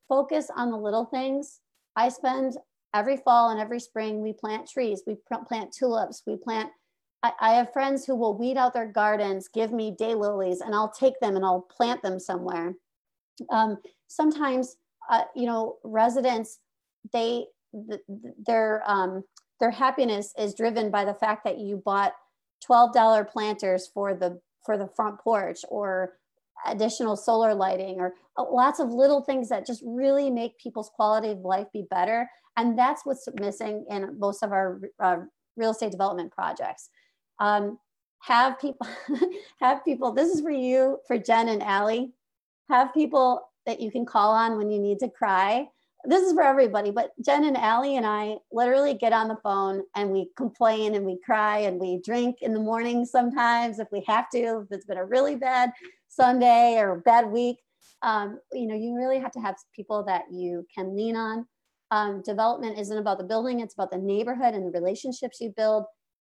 [0.08, 1.60] Focus on the little things.
[1.96, 2.56] I spend
[2.94, 6.70] every fall and every spring we plant trees, we plant tulips, we plant
[7.22, 10.90] I, I have friends who will weed out their gardens, give me daylilies, and I'll
[10.90, 12.74] take them and I'll plant them somewhere.
[13.50, 13.78] Um,
[14.09, 14.76] sometimes,
[15.11, 16.59] uh, you know, residents,
[17.12, 17.46] they,
[17.88, 18.00] th-
[18.46, 19.24] their, um,
[19.61, 22.12] their happiness is driven by the fact that you bought
[22.68, 26.14] $12 planters for the, for the front porch or
[26.66, 31.30] additional solar lighting or uh, lots of little things that just really make people's quality
[31.30, 32.28] of life be better.
[32.56, 35.16] And that's what's missing in most of our uh,
[35.56, 36.90] real estate development projects.
[37.40, 37.79] Um,
[38.20, 38.87] have people,
[39.61, 42.12] have people, this is for you, for Jen and Allie,
[42.68, 45.66] have people that you can call on when you need to cry.
[46.05, 49.83] This is for everybody, but Jen and Allie and I literally get on the phone
[49.94, 54.03] and we complain and we cry and we drink in the morning sometimes if we
[54.07, 55.70] have to, if it's been a really bad
[56.09, 57.59] Sunday or a bad week.
[58.03, 61.46] Um, you know, you really have to have people that you can lean on.
[61.90, 65.85] Um, development isn't about the building, it's about the neighborhood and the relationships you build.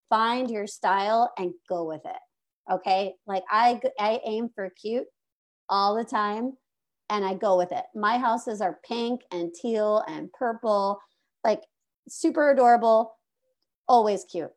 [0.09, 2.71] Find your style and go with it.
[2.71, 3.13] Okay.
[3.25, 5.05] Like I, I aim for cute
[5.69, 6.53] all the time
[7.09, 7.85] and I go with it.
[7.95, 10.99] My houses are pink and teal and purple,
[11.43, 11.61] like
[12.07, 13.15] super adorable,
[13.87, 14.51] always cute.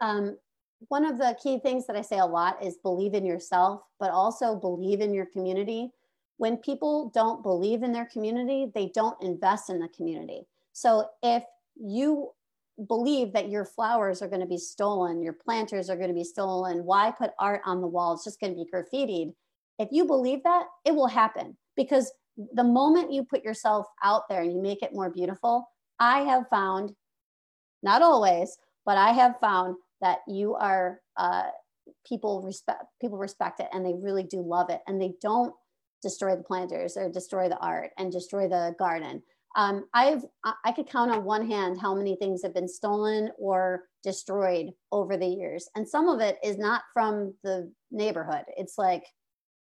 [0.00, 0.36] Um,
[0.88, 4.10] one of the key things that I say a lot is believe in yourself, but
[4.10, 5.90] also believe in your community.
[6.38, 10.46] When people don't believe in their community, they don't invest in the community.
[10.72, 11.44] So if
[11.76, 12.30] you
[12.86, 16.24] believe that your flowers are going to be stolen, your planters are going to be
[16.24, 18.14] stolen, why put art on the wall?
[18.14, 19.34] It's just going to be graffitied.
[19.78, 22.12] If you believe that, it will happen because
[22.54, 26.48] the moment you put yourself out there and you make it more beautiful, I have
[26.48, 26.94] found,
[27.82, 31.48] not always, but I have found that you are uh,
[32.06, 35.54] people respect people respect it and they really do love it and they don't
[36.02, 39.22] destroy the planters or destroy the art and destroy the garden
[39.56, 40.24] um, i've
[40.64, 45.16] i could count on one hand how many things have been stolen or destroyed over
[45.16, 45.68] the years.
[45.74, 48.44] And some of it is not from the neighborhood.
[48.56, 49.04] It's like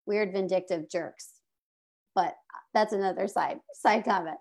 [0.05, 1.31] weird vindictive jerks.
[2.13, 2.35] But
[2.73, 4.37] that's another side side comment.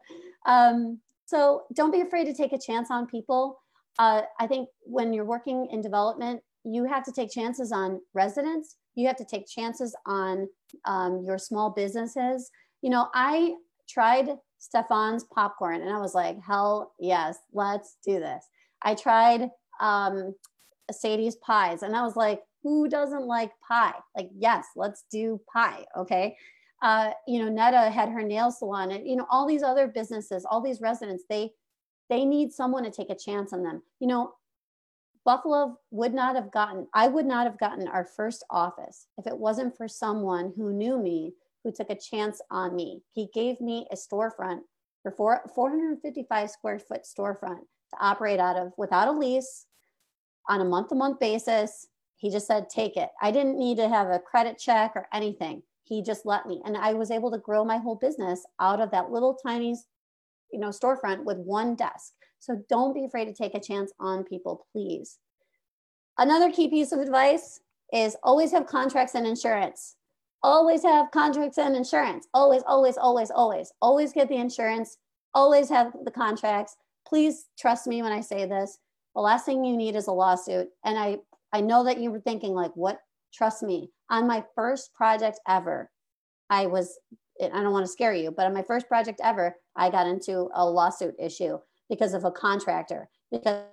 [0.46, 3.58] Um, so don't be afraid to take a chance on people.
[3.98, 8.76] Uh, I think when you're working in development, you have to take chances on residents.
[8.94, 10.48] You have to take chances on
[10.84, 12.50] um, your small businesses.
[12.82, 13.54] You know, I
[13.88, 14.28] tried
[14.64, 18.46] Stefan's popcorn and I was like, hell yes, let's do this.
[18.80, 20.34] I tried um,
[20.90, 23.92] Sadie's pies and I was like, who doesn't like pie?
[24.16, 25.84] Like, yes, let's do pie.
[25.94, 26.36] Okay.
[26.80, 30.46] Uh, you know, Netta had her nail salon and, you know, all these other businesses,
[30.46, 31.50] all these residents, they,
[32.08, 33.82] they need someone to take a chance on them.
[34.00, 34.32] You know,
[35.28, 39.36] Buffalove would not have gotten, I would not have gotten our first office if it
[39.36, 43.02] wasn't for someone who knew me, who took a chance on me.
[43.12, 44.60] He gave me a storefront
[45.02, 49.66] for four, 455 square foot storefront to operate out of without a lease
[50.48, 51.88] on a month to month basis.
[52.16, 53.08] He just said, take it.
[53.20, 55.62] I didn't need to have a credit check or anything.
[55.82, 56.62] He just let me.
[56.64, 59.76] And I was able to grow my whole business out of that little tiny
[60.54, 64.22] you know storefront with one desk so don't be afraid to take a chance on
[64.22, 65.18] people please
[66.16, 67.60] another key piece of advice
[67.92, 69.96] is always have contracts and insurance
[70.44, 72.28] always have contracts and insurance.
[72.34, 74.98] Always always always always always get the insurance.
[75.32, 76.76] Always have the contracts.
[77.08, 78.78] Please trust me when i say this.
[79.14, 80.68] The last thing you need is a lawsuit.
[80.84, 81.18] And i
[81.52, 83.00] i know that you were thinking like what?
[83.32, 83.90] Trust me.
[84.10, 85.90] On my first project ever
[86.50, 86.98] i was
[87.42, 90.48] I don't want to scare you, but on my first project ever, I got into
[90.54, 91.58] a lawsuit issue
[91.90, 93.08] because of a contractor.
[93.32, 93.64] Because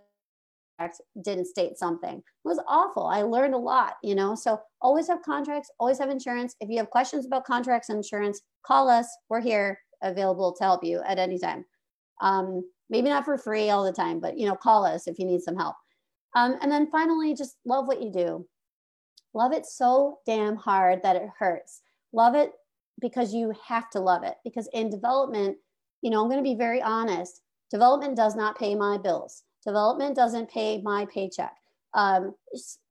[1.24, 2.18] didn't state something.
[2.18, 3.08] It was awful.
[3.08, 4.36] I learned a lot, you know.
[4.36, 6.56] So always have contracts, always have insurance.
[6.60, 9.08] If you have questions about contracts and insurance, call us.
[9.30, 11.66] We're here available to help you at any time.
[12.22, 15.26] Um, maybe not for free all the time, but you know, call us if you
[15.26, 15.76] need some help.
[16.36, 18.48] Um, and then finally, just love what you do.
[19.34, 21.82] Love it so damn hard that it hurts.
[22.14, 22.52] Love it
[23.00, 24.36] because you have to love it.
[24.44, 25.58] Because in development,
[26.02, 27.42] you know, I'm going to be very honest.
[27.70, 29.44] Development does not pay my bills.
[29.66, 31.56] Development doesn't pay my paycheck.
[31.94, 32.34] Um,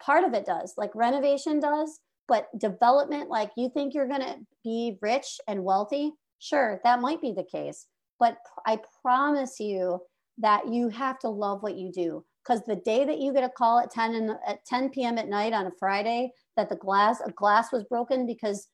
[0.02, 4.36] part of it does, like renovation does, but development, like you think you're going to
[4.62, 7.86] be rich and wealthy, sure, that might be the case.
[8.18, 10.00] But I promise you
[10.38, 13.48] that you have to love what you do because the day that you get a
[13.48, 15.18] call at 10 and at 10 p.m.
[15.18, 18.68] at night on a Friday that the glass a glass was broken because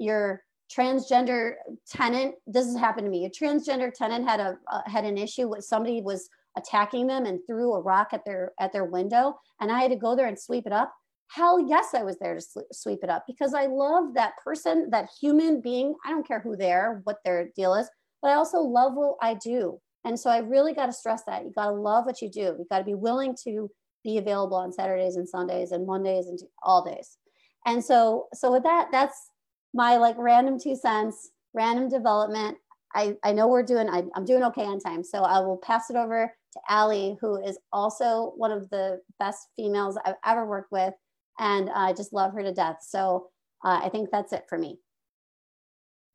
[0.00, 0.42] your
[0.74, 1.54] transgender
[1.88, 5.48] tenant this has happened to me a transgender tenant had a uh, had an issue
[5.48, 6.28] with somebody was
[6.58, 9.96] attacking them and threw a rock at their at their window and i had to
[9.96, 10.92] go there and sweep it up.
[11.30, 15.08] Hell yes i was there to sweep it up because i love that person that
[15.20, 15.94] human being.
[16.04, 17.88] I don't care who they are what their deal is
[18.20, 19.80] but i also love what i do.
[20.04, 21.44] And so i really got to stress that.
[21.44, 22.56] You got to love what you do.
[22.58, 23.70] You got to be willing to
[24.04, 27.18] be available on Saturdays and Sundays and Mondays and all days.
[27.66, 29.30] And so, so with that, that's
[29.74, 32.56] my like random two cents, random development.
[32.94, 35.04] I, I know we're doing, I, I'm doing okay on time.
[35.04, 39.48] So I will pass it over to Allie, who is also one of the best
[39.56, 40.94] females I've ever worked with.
[41.38, 42.78] And I just love her to death.
[42.82, 43.28] So
[43.64, 44.78] uh, I think that's it for me.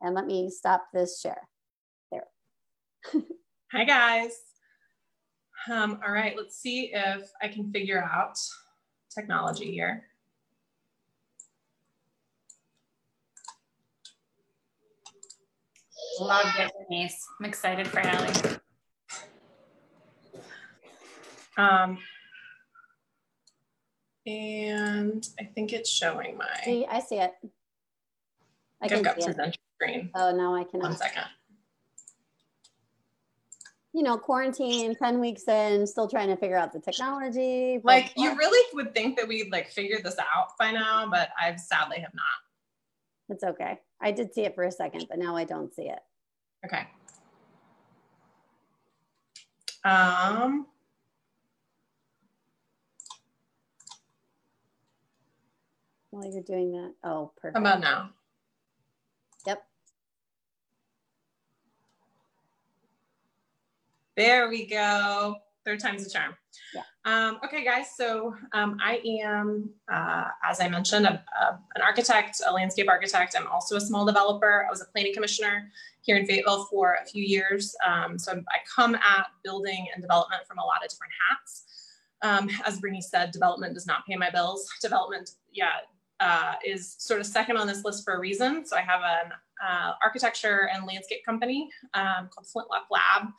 [0.02, 1.48] And let me stop this share.
[2.12, 2.26] There.
[3.72, 4.34] Hi, guys.
[5.72, 8.38] Um, all right, let's see if I can figure out
[9.14, 10.04] technology here.
[16.20, 17.26] Love it, Bernice.
[17.40, 18.58] I'm excited for Allie.
[21.58, 21.98] Um,
[24.26, 26.48] and I think it's showing my.
[26.64, 27.34] See, I see it.
[28.82, 30.10] I think I've got presenter screen.
[30.16, 30.90] Oh, no, I cannot.
[30.90, 31.24] One second.
[33.94, 37.80] You know, quarantine, 10 weeks in, still trying to figure out the technology.
[37.84, 41.56] Like, you really would think that we'd like figure this out by now, but I
[41.58, 42.43] sadly have not.
[43.30, 43.80] It's okay.
[44.02, 46.00] I did see it for a second, but now I don't see it.
[46.66, 46.86] Okay.
[49.86, 50.68] Um,
[56.14, 57.58] While you're doing that, oh, perfect.
[57.58, 58.12] How about now?
[59.48, 59.66] Yep.
[64.16, 65.38] There we go.
[65.66, 66.36] Third time's a charm.
[66.74, 66.82] Yeah.
[67.06, 67.88] Um, okay, guys.
[67.96, 73.36] So um, I am, uh, as I mentioned, a, a, an architect, a landscape architect.
[73.38, 74.66] I'm also a small developer.
[74.68, 77.74] I was a planning commissioner here in Fayetteville for a few years.
[77.88, 81.66] Um, so I come at building and development from a lot of different hats.
[82.22, 84.70] Um, as Brittany said, development does not pay my bills.
[84.82, 85.72] Development, yeah,
[86.20, 88.66] uh, is sort of second on this list for a reason.
[88.66, 89.32] So I have an
[89.66, 93.30] uh, architecture and landscape company um, called Flintlock Lab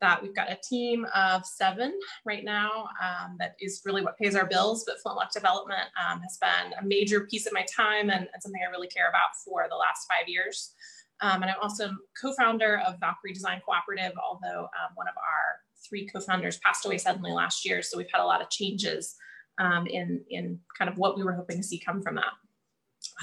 [0.00, 4.34] that we've got a team of seven right now um, that is really what pays
[4.36, 4.84] our bills.
[4.86, 8.60] But Flintlock Development um, has been a major piece of my time and, and, something
[8.66, 10.74] I really care about for the last five years.
[11.20, 11.90] Um, and I'm also
[12.20, 17.32] co-founder of Valkyrie Design Cooperative, although um, one of our three co-founders passed away suddenly
[17.32, 17.82] last year.
[17.82, 19.16] So we've had a lot of changes
[19.58, 22.32] um, in, in kind of what we were hoping to see come from that.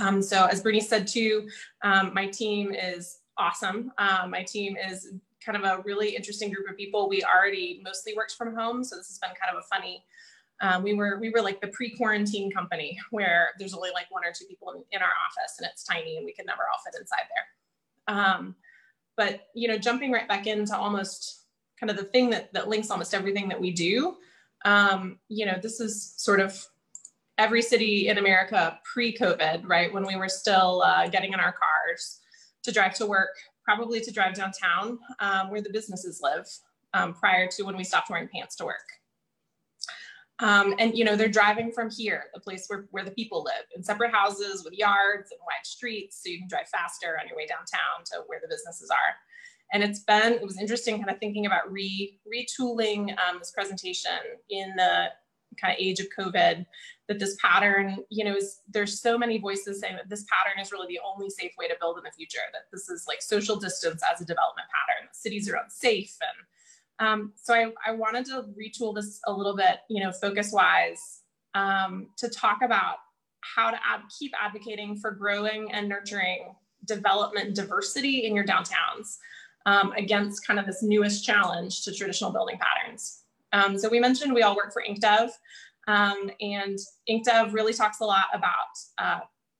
[0.01, 1.47] Um, so as Bernice said too,
[1.83, 3.91] my team is awesome.
[3.97, 5.13] Um, my team is
[5.43, 7.09] kind of a really interesting group of people.
[7.09, 10.03] We already mostly worked from home, so this has been kind of a funny.
[10.61, 14.31] Um, we were we were like the pre-quarantine company where there's only like one or
[14.31, 16.97] two people in, in, our office and it's tiny and we could never all fit
[16.97, 18.15] inside there.
[18.15, 18.55] Um,
[19.17, 21.41] but you know, jumping right back into almost
[21.77, 24.15] kind of the thing that that links almost everything that we do
[24.65, 26.67] um, you know, this is sort of
[27.37, 29.93] every city in America pre-COVID, right?
[29.93, 32.19] When we were still uh, getting in our cars
[32.63, 36.47] to drive to work, probably to drive downtown um, where the businesses live
[36.93, 38.87] um, prior to when we stopped wearing pants to work.
[40.39, 43.65] Um, and you know they're driving from here, the place where, where the people live,
[43.73, 47.37] in separate houses with yards and wide streets, so you can drive faster on your
[47.37, 49.15] way downtown to where the businesses are.
[49.73, 54.11] And it's been, it was interesting kind of thinking about re, retooling um, this presentation
[54.49, 55.07] in the
[55.59, 56.65] kind of age of COVID,
[57.07, 60.71] that this pattern, you know, is, there's so many voices saying that this pattern is
[60.71, 63.55] really the only safe way to build in the future, that this is like social
[63.55, 66.17] distance as a development pattern, that cities are unsafe.
[66.99, 70.51] And um, so I, I wanted to retool this a little bit, you know, focus
[70.51, 71.21] wise
[71.53, 72.97] um, to talk about
[73.41, 79.17] how to ad- keep advocating for growing and nurturing development diversity in your downtowns
[79.65, 83.21] um, against kind of this newest challenge to traditional building patterns.
[83.53, 85.29] Um, so we mentioned we all work for IncDev,
[85.87, 86.77] um, and
[87.09, 88.53] IncDev really talks a lot about,
[88.97, 89.19] uh,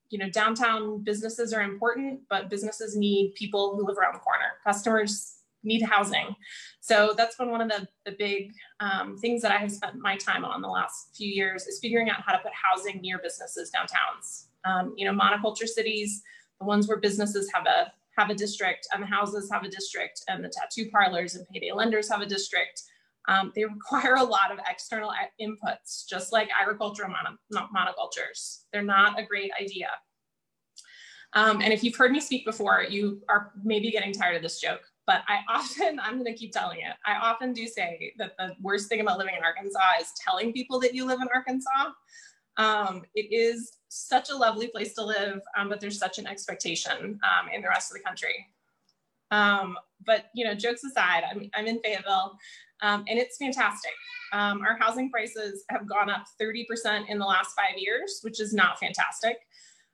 [0.10, 4.54] you know, downtown businesses are important, but businesses need people who live around the corner.
[4.64, 6.36] Customers need housing.
[6.80, 10.16] So that's been one of the, the big um, things that I have spent my
[10.16, 13.72] time on the last few years is figuring out how to put housing near businesses
[13.76, 14.46] downtowns.
[14.64, 16.22] Um, you know, monoculture cities,
[16.60, 20.24] the ones where businesses have a have a district and the houses have a district
[20.30, 22.84] and the tattoo parlors and payday lenders have a district.
[23.28, 25.12] Um, they require a lot of external
[25.42, 28.64] inputs, just like agricultural mono monocultures.
[28.72, 29.90] They're not a great idea.
[31.34, 34.60] Um, and if you've heard me speak before, you are maybe getting tired of this
[34.62, 36.96] joke, but I often, I'm gonna keep telling it.
[37.06, 40.80] I often do say that the worst thing about living in Arkansas is telling people
[40.80, 41.92] that you live in Arkansas.
[42.58, 47.20] Um, it is such a lovely place to live, um, but there's such an expectation
[47.24, 48.48] um, in the rest of the country.
[49.32, 52.38] Um, but you know, jokes aside, I'm, I'm in Fayetteville,
[52.82, 53.94] um, and it's fantastic.
[54.34, 58.54] Um, our housing prices have gone up 30% in the last five years, which is
[58.54, 59.38] not fantastic.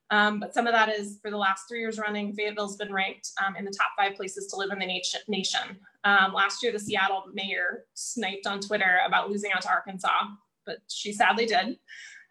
[0.10, 3.30] Um, but some of that is for the last three years running, Fayetteville's been ranked
[3.46, 5.78] um, in the top five places to live in the nation.
[6.04, 10.28] Um, last year, the Seattle mayor sniped on Twitter about losing out to Arkansas
[10.66, 11.78] but she sadly did.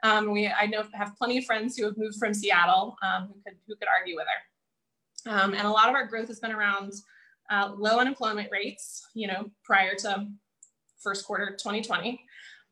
[0.02, 3.58] Um, we, I know, have plenty of friends who have moved from Seattle who could
[3.66, 5.30] who could argue with her.
[5.30, 6.94] And a lot of our growth has been around
[7.50, 9.06] uh, low unemployment rates.
[9.14, 10.28] You know, prior to
[11.02, 12.20] first quarter 2020.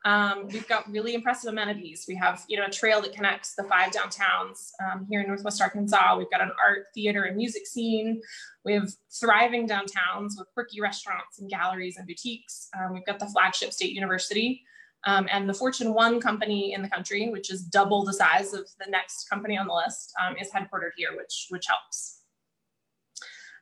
[0.04, 2.04] Um, we've got really impressive amenities.
[2.06, 5.60] We have, you know, a trail that connects the five downtowns um, here in Northwest
[5.60, 6.16] Arkansas.
[6.16, 8.20] We've got an art, theater, and music scene.
[8.64, 8.88] We have
[9.20, 12.68] thriving downtowns with quirky restaurants and galleries and boutiques.
[12.78, 14.62] Um, we've got the flagship State University
[15.04, 18.68] um, and the Fortune 1 company in the country, which is double the size of
[18.78, 22.17] the next company on the list, um, is headquartered here, which, which helps.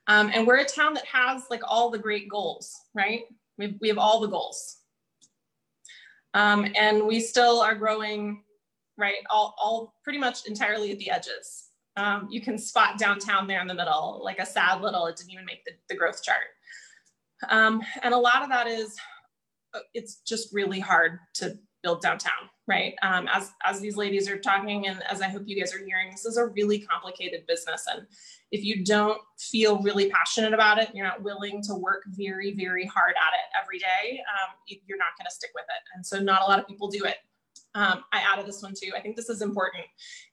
[0.09, 3.23] Um, and we're a town that has like all the great goals, right?
[3.59, 4.79] We have, we have all the goals.
[6.35, 8.43] Um, and we still are growing,
[8.99, 11.71] right, all, all pretty much entirely at the edges.
[11.97, 15.33] Um, you can spot downtown there in the middle, like a sad little, it didn't
[15.33, 16.45] even make the, the growth chart.
[17.49, 18.97] Um, and a lot of that is,
[19.75, 22.95] uh, it's just really hard to build downtown, right?
[23.03, 26.11] Um, as, as these ladies are talking and as I hope you guys are hearing,
[26.11, 27.87] this is a really complicated business.
[27.93, 28.07] And
[28.51, 32.85] if you don't feel really passionate about it, you're not willing to work very, very
[32.87, 34.55] hard at it every day, um,
[34.87, 35.83] you're not going to stick with it.
[35.95, 37.17] And so not a lot of people do it.
[37.77, 38.93] Um, I added this one too.
[38.97, 39.85] I think this is important.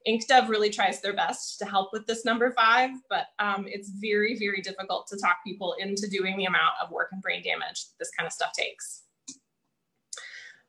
[0.07, 4.39] IncDev really tries their best to help with this number five, but um, it's very,
[4.39, 8.11] very difficult to talk people into doing the amount of work and brain damage this
[8.17, 9.03] kind of stuff takes.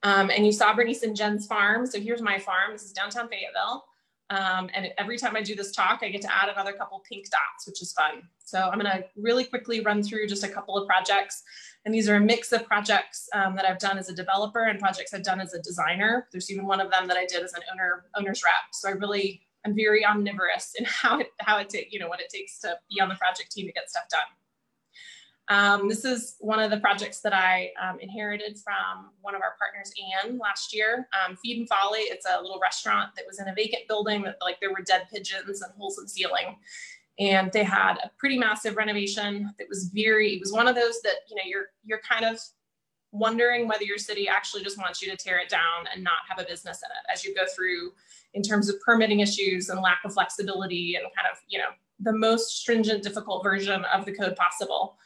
[0.04, 1.86] Um, and you saw Bernice and Jen's farm.
[1.86, 2.72] So here's my farm.
[2.72, 3.84] This is downtown Fayetteville.
[4.30, 7.30] Um, and every time I do this talk, I get to add another couple pink
[7.30, 8.22] dots, which is fun.
[8.38, 11.42] So I'm gonna really quickly run through just a couple of projects.
[11.84, 14.78] And these are a mix of projects um, that I've done as a developer and
[14.78, 16.28] projects I've done as a designer.
[16.32, 18.54] There's even one of them that I did as an owner owner's rep.
[18.72, 22.30] So I really, I'm very omnivorous in how it, how it, you know, what it
[22.30, 24.20] takes to be on the project team to get stuff done.
[25.48, 29.54] Um, this is one of the projects that I um, inherited from one of our
[29.58, 29.92] partners,
[30.24, 31.08] Anne, last year.
[31.12, 34.38] Um, Feed and Folly, it's a little restaurant that was in a vacant building that
[34.40, 36.56] like there were dead pigeons and holes in ceiling.
[37.18, 41.00] And they had a pretty massive renovation that was very, it was one of those
[41.02, 42.40] that, you know, you're, you're kind of
[43.12, 46.44] wondering whether your city actually just wants you to tear it down and not have
[46.44, 47.92] a business in it as you go through
[48.32, 51.68] in terms of permitting issues and lack of flexibility and kind of, you know,
[52.00, 54.96] the most stringent, difficult version of the code possible.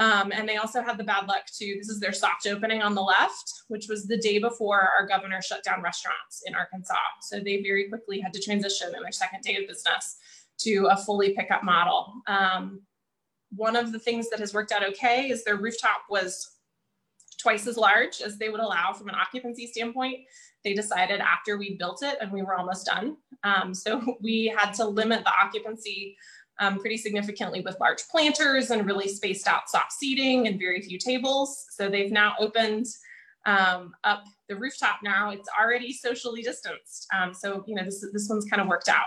[0.00, 2.94] Um, and they also had the bad luck to, this is their soft opening on
[2.94, 6.94] the left, which was the day before our governor shut down restaurants in Arkansas.
[7.20, 10.16] So they very quickly had to transition in their second day of business
[10.60, 12.14] to a fully pickup model.
[12.26, 12.80] Um,
[13.54, 16.56] one of the things that has worked out okay is their rooftop was
[17.38, 20.20] twice as large as they would allow from an occupancy standpoint.
[20.64, 23.18] They decided after we built it and we were almost done.
[23.44, 26.16] Um, so we had to limit the occupancy
[26.60, 30.98] um, pretty significantly with large planters and really spaced out soft seating and very few
[30.98, 31.66] tables.
[31.70, 32.86] So they've now opened
[33.46, 35.30] um, up the rooftop now.
[35.30, 37.06] It's already socially distanced.
[37.18, 39.06] Um, so, you know, this, this one's kind of worked out.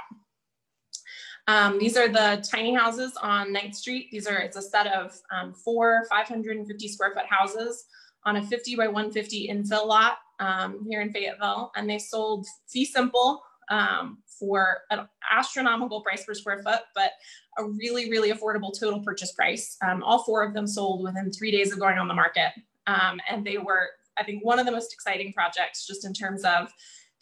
[1.47, 4.07] Um, these are the tiny houses on 9th Street.
[4.11, 7.85] These are, it's a set of um, four 550 square foot houses
[8.25, 11.71] on a 50 by 150 infill lot um, here in Fayetteville.
[11.75, 17.11] And they sold fee simple um, for an astronomical price per square foot, but
[17.57, 19.77] a really, really affordable total purchase price.
[19.81, 22.51] Um, all four of them sold within three days of going on the market.
[22.87, 26.43] Um, and they were, I think, one of the most exciting projects just in terms
[26.43, 26.71] of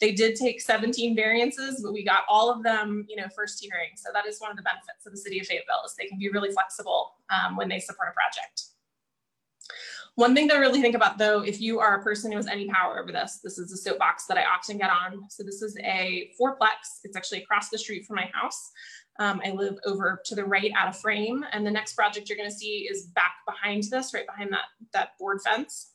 [0.00, 3.90] they did take 17 variances, but we got all of them, you know, first hearing.
[3.94, 6.18] So that is one of the benefits of the city of Fayetteville is they can
[6.18, 8.64] be really flexible um, when they support a project.
[10.16, 12.68] One thing to really think about though, if you are a person who has any
[12.68, 15.24] power over this, this is a soapbox that I often get on.
[15.30, 17.00] So this is a fourplex.
[17.04, 18.70] It's actually across the street from my house.
[19.18, 21.44] Um, I live over to the right out of frame.
[21.52, 25.18] And the next project you're gonna see is back behind this, right behind that, that
[25.18, 25.92] board fence.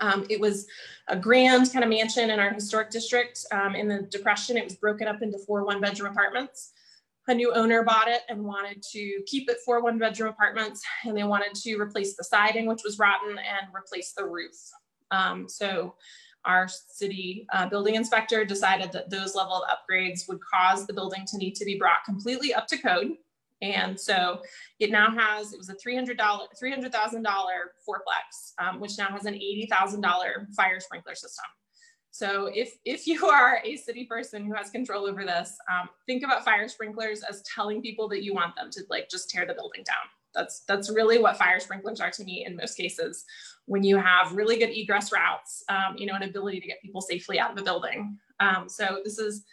[0.00, 0.66] Um, it was
[1.08, 3.44] a grand kind of mansion in our historic district.
[3.52, 6.72] Um, in the depression, it was broken up into four one bedroom apartments
[7.30, 11.16] a new owner bought it and wanted to keep it for one bedroom apartments and
[11.16, 14.56] they wanted to replace the siding which was rotten and replace the roof.
[15.12, 15.94] Um, so
[16.44, 21.24] our city uh, building inspector decided that those level of upgrades would cause the building
[21.28, 23.12] to need to be brought completely up to code.
[23.62, 24.40] And so
[24.80, 27.22] it now has it was a $300 $300000
[27.88, 31.44] fourplex um, which now has an $80000 fire sprinkler system
[32.10, 36.24] so if, if you are a city person who has control over this, um, think
[36.24, 39.54] about fire sprinklers as telling people that you want them to like just tear the
[39.54, 39.96] building down.
[40.34, 43.24] That's, that's really what fire sprinklers are to me in most cases.
[43.66, 47.00] When you have really good egress routes, um, you know, an ability to get people
[47.00, 48.18] safely out of a building.
[48.38, 49.44] Um, so this is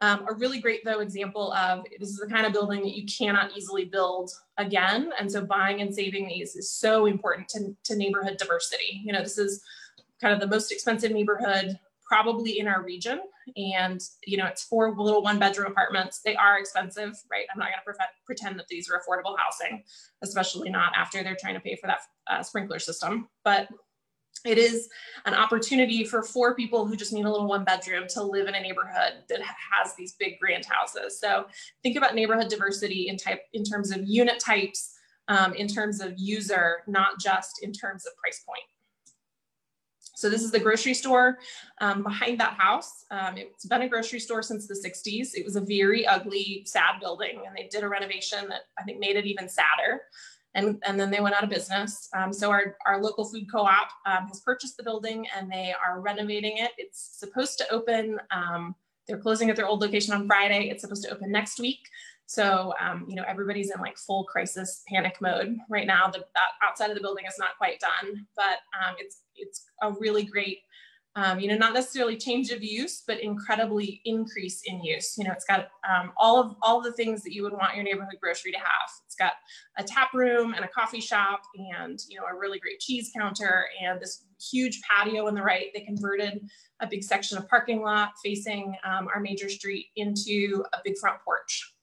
[0.00, 3.06] um, a really great though example of this is the kind of building that you
[3.06, 5.10] cannot easily build again.
[5.18, 9.02] And so buying and saving these is so important to, to neighborhood diversity.
[9.04, 9.62] You know, this is
[10.20, 13.20] kind of the most expensive neighborhood probably in our region.
[13.56, 16.20] And, you know, it's four little one bedroom apartments.
[16.24, 17.46] They are expensive, right?
[17.52, 19.82] I'm not going to pretend that these are affordable housing,
[20.22, 22.00] especially not after they're trying to pay for that
[22.30, 23.28] uh, sprinkler system.
[23.44, 23.68] But
[24.44, 24.88] it is
[25.24, 28.54] an opportunity for four people who just need a little one bedroom to live in
[28.54, 31.18] a neighborhood that has these big grand houses.
[31.18, 31.46] So
[31.82, 34.92] think about neighborhood diversity in type in terms of unit types,
[35.28, 38.64] um, in terms of user, not just in terms of price point.
[40.14, 41.38] So this is the grocery store
[41.80, 43.04] um, behind that house.
[43.10, 45.34] Um, it's been a grocery store since the 60s.
[45.34, 49.00] It was a very ugly, sad building, and they did a renovation that I think
[49.00, 50.02] made it even sadder.
[50.54, 52.08] And, and then they went out of business.
[52.14, 56.00] Um, so our, our local food co-op um, has purchased the building and they are
[56.00, 56.70] renovating it.
[56.78, 58.76] It's supposed to open, um,
[59.08, 60.68] they're closing at their old location on Friday.
[60.70, 61.80] It's supposed to open next week.
[62.26, 66.06] So, um, you know, everybody's in like full crisis panic mode right now.
[66.08, 66.24] The
[66.62, 68.58] outside of the building is not quite done, but
[68.98, 70.58] it's it's a really great,
[71.16, 75.16] um, you know, not necessarily change of use, but incredibly increase in use.
[75.16, 77.84] You know, it's got um, all of all the things that you would want your
[77.84, 78.90] neighborhood grocery to have.
[79.06, 79.32] It's got
[79.78, 81.42] a tap room and a coffee shop,
[81.74, 85.66] and you know, a really great cheese counter, and this huge patio on the right.
[85.74, 86.48] They converted
[86.80, 91.18] a big section of parking lot facing um, our major street into a big front
[91.24, 91.74] porch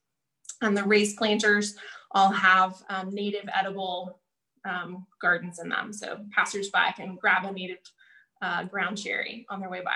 [0.62, 1.76] and the raised planters
[2.12, 4.21] all have um, native edible
[4.66, 5.94] um, gardens in them.
[5.94, 7.80] So passersby can grab a native
[8.42, 9.96] uh, ground cherry on their way by.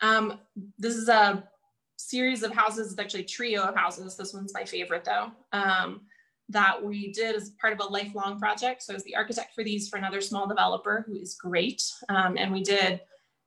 [0.00, 0.40] Um,
[0.78, 1.48] this is a
[1.96, 4.16] series of houses, it's actually trio of houses.
[4.16, 6.02] This one's my favorite though, um,
[6.48, 8.82] that we did as part of a lifelong project.
[8.82, 11.82] So I was the architect for these for another small developer who is great.
[12.08, 13.00] Um, and we did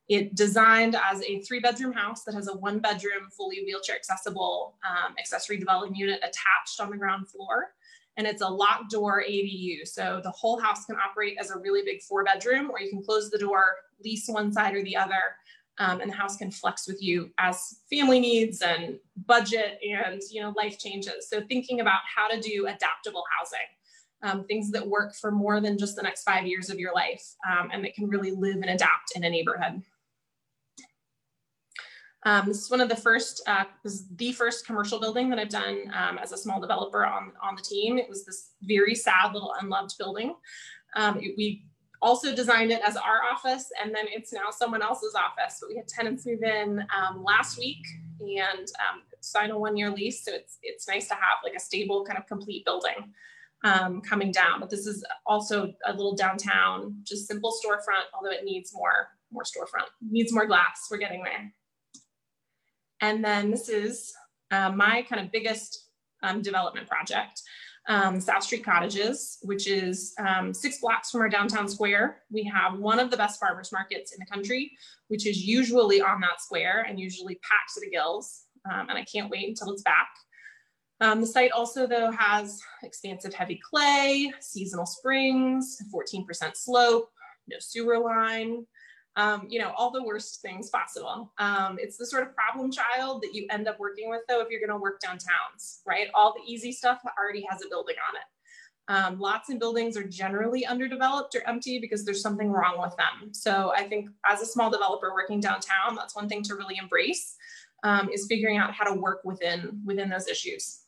[0.10, 4.76] it designed as a three bedroom house that has a one bedroom, fully wheelchair accessible
[4.84, 7.76] um, accessory dwelling unit attached on the ground floor.
[8.18, 9.88] And it's a locked door ADU.
[9.88, 13.03] So the whole house can operate as a really big four bedroom, or you can
[13.03, 13.64] close the door,
[14.03, 15.22] lease one side or the other,
[15.78, 20.41] um, and the house can flex with you as family needs and budget and you
[20.41, 21.30] know life changes.
[21.30, 23.60] So thinking about how to do adaptable housing.
[24.22, 27.24] Um, things that work for more than just the next five years of your life
[27.49, 29.82] um, and that can really live and adapt in a neighborhood.
[32.26, 33.63] Um, this is one of the first, uh,
[34.15, 37.61] the first commercial building that I've done um, as a small developer on, on the
[37.61, 37.97] team.
[37.97, 40.36] It was this very sad little unloved building.
[40.95, 41.65] Um, it, we
[42.01, 45.59] also designed it as our office and then it's now someone else's office.
[45.61, 47.86] But we had tenants move in um, last week
[48.20, 50.24] and um, sign a one year lease.
[50.26, 53.13] So it's, it's nice to have like a stable kind of complete building
[53.63, 54.59] um, coming down.
[54.59, 59.43] But this is also a little downtown, just simple storefront, although it needs more, more
[59.43, 60.88] storefront, needs more glass.
[60.89, 61.53] We're getting there.
[63.02, 64.14] And then this is
[64.52, 65.89] uh, my kind of biggest
[66.24, 67.41] um, development project,
[67.88, 72.24] um, South Street Cottages, which is um, six blocks from our downtown square.
[72.32, 74.72] We have one of the best farmers markets in the country,
[75.08, 78.43] which is usually on that square and usually packed to the gills.
[78.70, 80.10] Um, and I can't wait until it's back.
[81.02, 86.26] Um, the site also though has expansive heavy clay, seasonal springs, 14%
[86.56, 87.10] slope,
[87.47, 88.66] no sewer line,
[89.16, 91.34] um, you know, all the worst things possible.
[91.38, 94.49] Um, it's the sort of problem child that you end up working with though if
[94.49, 96.07] you're gonna work downtowns, right?
[96.14, 98.24] All the easy stuff already has a building on it.
[98.89, 103.34] Um, lots and buildings are generally underdeveloped or empty because there's something wrong with them.
[103.34, 107.36] So I think as a small developer working downtown, that's one thing to really embrace
[107.84, 110.82] um, is figuring out how to work within, within those issues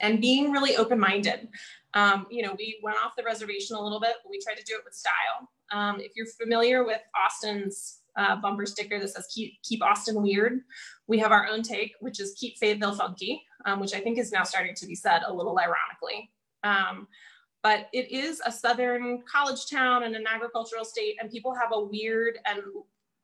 [0.00, 1.48] and being really open-minded.
[1.94, 4.64] Um, you know, we went off the reservation a little bit, but we tried to
[4.64, 5.50] do it with style.
[5.72, 10.60] Um, if you're familiar with Austin's uh, bumper sticker that says keep, keep Austin weird,
[11.06, 14.32] we have our own take, which is keep Fayetteville funky, um, which I think is
[14.32, 16.30] now starting to be said a little ironically.
[16.62, 17.08] Um,
[17.62, 21.82] but it is a Southern college town and an agricultural state and people have a
[21.84, 22.60] weird and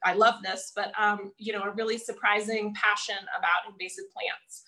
[0.05, 4.65] I love this, but um, you know, a really surprising passion about invasive plants.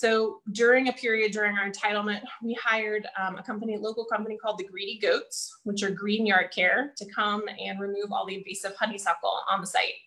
[0.00, 4.38] So during a period during our entitlement, we hired um, a company, a local company
[4.42, 8.34] called the Greedy Goats, which are green yard care, to come and remove all the
[8.34, 10.00] invasive honeysuckle on the site.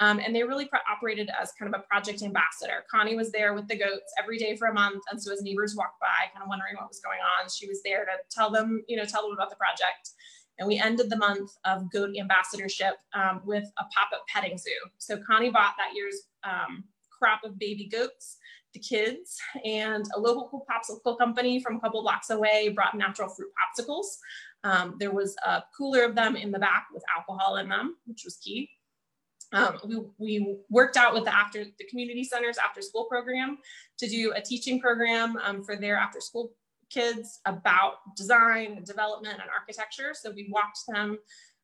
[0.00, 2.82] Um, and they really operated as kind of a project ambassador.
[2.90, 5.04] Connie was there with the goats every day for a month.
[5.12, 7.80] And so as neighbors walked by, kind of wondering what was going on, she was
[7.84, 10.10] there to tell them, you know, tell them about the project.
[10.58, 14.70] And we ended the month of goat ambassadorship um, with a pop-up petting zoo.
[14.98, 16.82] So Connie bought that year's um,
[17.18, 18.38] crop of baby goats
[18.76, 23.50] the kids and a local popsicle company from a couple blocks away brought natural fruit
[23.56, 24.04] popsicles.
[24.64, 28.22] Um, there was a cooler of them in the back with alcohol in them, which
[28.24, 28.68] was key.
[29.52, 33.58] Um, we, we worked out with the after the community centers after school program
[33.98, 36.52] to do a teaching program um, for their after school
[36.90, 40.14] kids about design, development, and architecture.
[40.14, 41.18] So we walked them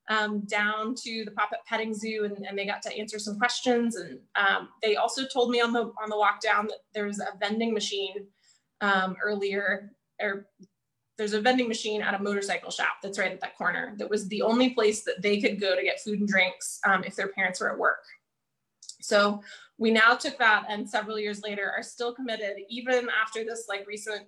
[0.08, 3.96] um, down to the pop-up petting zoo and, and, they got to answer some questions.
[3.96, 7.20] And um, they also told me on the on the walk down that there was
[7.20, 8.26] a vending machine
[8.80, 10.48] um, earlier, or
[11.18, 13.94] there's a vending machine at a motorcycle shop that's right at that corner.
[13.98, 17.04] That was the only place that they could go to get food and drinks um,
[17.04, 18.02] if their parents were at work.
[19.00, 19.40] So
[19.78, 23.86] we now took that and several years later are still committed, even after this like
[23.86, 24.26] recent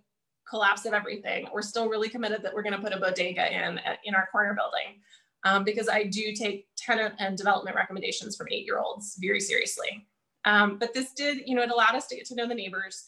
[0.49, 3.81] collapse of everything, we're still really committed that we're going to put a bodega in
[4.05, 5.01] in our corner building
[5.45, 10.07] um, because I do take tenant and development recommendations from eight year olds very seriously.
[10.45, 13.05] Um, but this did, you know, it allowed us to get to know the neighbors.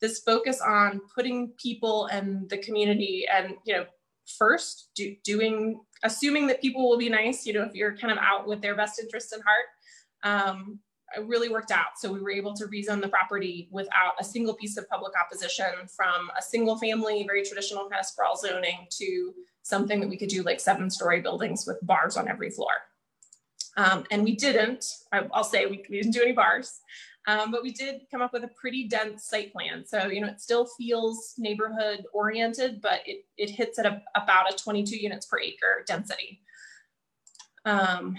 [0.00, 3.86] This focus on putting people and the community and, you know,
[4.38, 8.18] first do, doing, assuming that people will be nice, you know, if you're kind of
[8.18, 9.66] out with their best interests in heart,
[10.22, 10.78] um,
[11.24, 11.98] really worked out.
[11.98, 15.88] So we were able to rezone the property without a single piece of public opposition
[15.94, 20.28] from a single family, very traditional kind of sprawl zoning to something that we could
[20.28, 22.72] do like seven story buildings with bars on every floor.
[23.76, 26.80] Um, and we didn't, I, will say we, we, didn't do any bars,
[27.28, 29.84] um, but we did come up with a pretty dense site plan.
[29.86, 34.52] So, you know, it still feels neighborhood oriented, but it, it hits at a, about
[34.52, 36.40] a 22 units per acre density.
[37.64, 38.16] Um,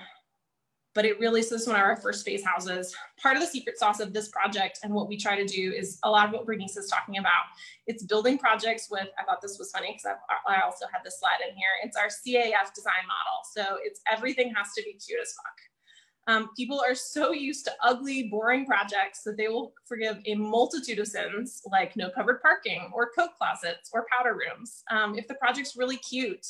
[0.99, 2.93] but it really, so this is one of our first phase houses.
[3.21, 5.97] Part of the secret sauce of this project and what we try to do is
[6.03, 7.43] a lot of what Bernice is talking about.
[7.87, 11.37] It's building projects with, I thought this was funny because I also had this slide
[11.49, 11.69] in here.
[11.85, 13.39] It's our CAF design model.
[13.53, 16.33] So it's everything has to be cute as fuck.
[16.35, 20.99] Um, people are so used to ugly, boring projects that they will forgive a multitude
[20.99, 24.83] of sins like no covered parking or coat closets or powder rooms.
[24.91, 26.45] Um, if the project's really cute,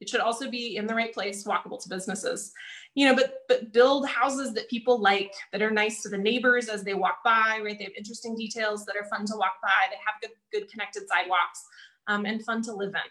[0.00, 2.52] it should also be in the right place, walkable to businesses.
[2.94, 6.68] You know, but but build houses that people like, that are nice to the neighbors
[6.68, 7.78] as they walk by, right?
[7.78, 9.90] They have interesting details that are fun to walk by.
[9.90, 11.64] They have good, good connected sidewalks
[12.06, 13.10] um, and fun to live in.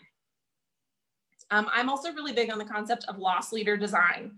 [1.52, 4.32] Um, I'm also really big on the concept of loss leader design.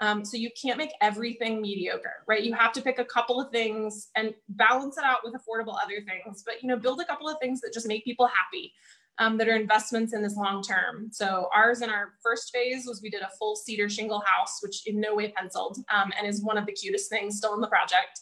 [0.00, 2.42] Um, so you can't make everything mediocre, right?
[2.42, 6.00] You have to pick a couple of things and balance it out with affordable other
[6.00, 8.72] things, but you know, build a couple of things that just make people happy
[9.18, 11.08] um, that are investments in this long term.
[11.12, 14.86] So ours in our first phase was we did a full cedar shingle house, which
[14.86, 17.68] in no way penciled um, and is one of the cutest things still in the
[17.68, 18.20] project.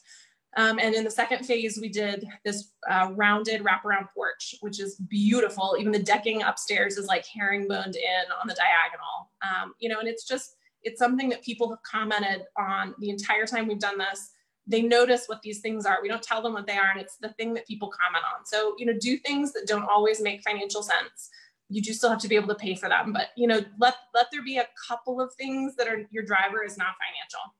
[0.56, 4.96] Um, and in the second phase, we did this uh, rounded wraparound porch, which is
[4.96, 5.76] beautiful.
[5.78, 9.30] Even the decking upstairs is like herringboned in on the diagonal.
[9.42, 13.46] Um, you know, and it's just, it's something that people have commented on the entire
[13.46, 14.32] time we've done this
[14.70, 15.98] they notice what these things are.
[16.00, 18.46] We don't tell them what they are, and it's the thing that people comment on.
[18.46, 21.30] So, you know, do things that don't always make financial sense.
[21.68, 23.94] You do still have to be able to pay for them, but you know, let
[24.14, 27.54] let there be a couple of things that are your driver is not financial.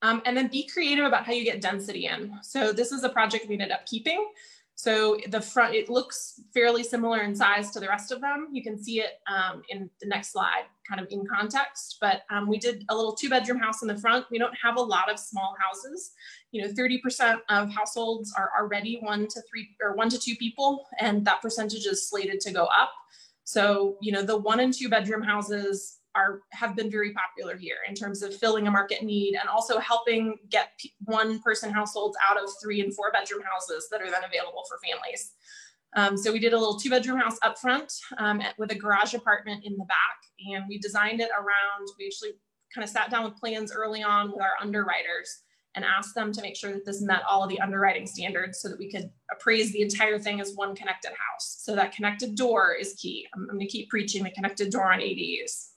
[0.00, 2.32] Um, and then be creative about how you get density in.
[2.42, 4.24] So this is a project we ended up keeping.
[4.78, 8.46] So the front, it looks fairly similar in size to the rest of them.
[8.52, 12.46] You can see it um, in the next slide, kind of in context, but um,
[12.48, 14.26] we did a little two bedroom house in the front.
[14.30, 16.12] We don't have a lot of small houses.
[16.52, 20.86] You know, 30% of households are already one to three or one to two people,
[21.00, 22.92] and that percentage is slated to go up.
[23.42, 27.78] So, you know, the one and two bedroom houses are have been very popular here
[27.88, 30.70] in terms of filling a market need and also helping get
[31.04, 34.78] one person households out of three and four bedroom houses that are then available for
[34.86, 35.32] families.
[35.96, 39.14] Um, so we did a little two bedroom house up front um, with a garage
[39.14, 40.18] apartment in the back
[40.52, 42.32] and we designed it around, we actually
[42.74, 45.42] kind of sat down with plans early on with our underwriters
[45.74, 48.68] and asked them to make sure that this met all of the underwriting standards so
[48.68, 51.58] that we could appraise the entire thing as one connected house.
[51.60, 53.26] So that connected door is key.
[53.34, 55.68] I'm, I'm gonna keep preaching the connected door on ADUs.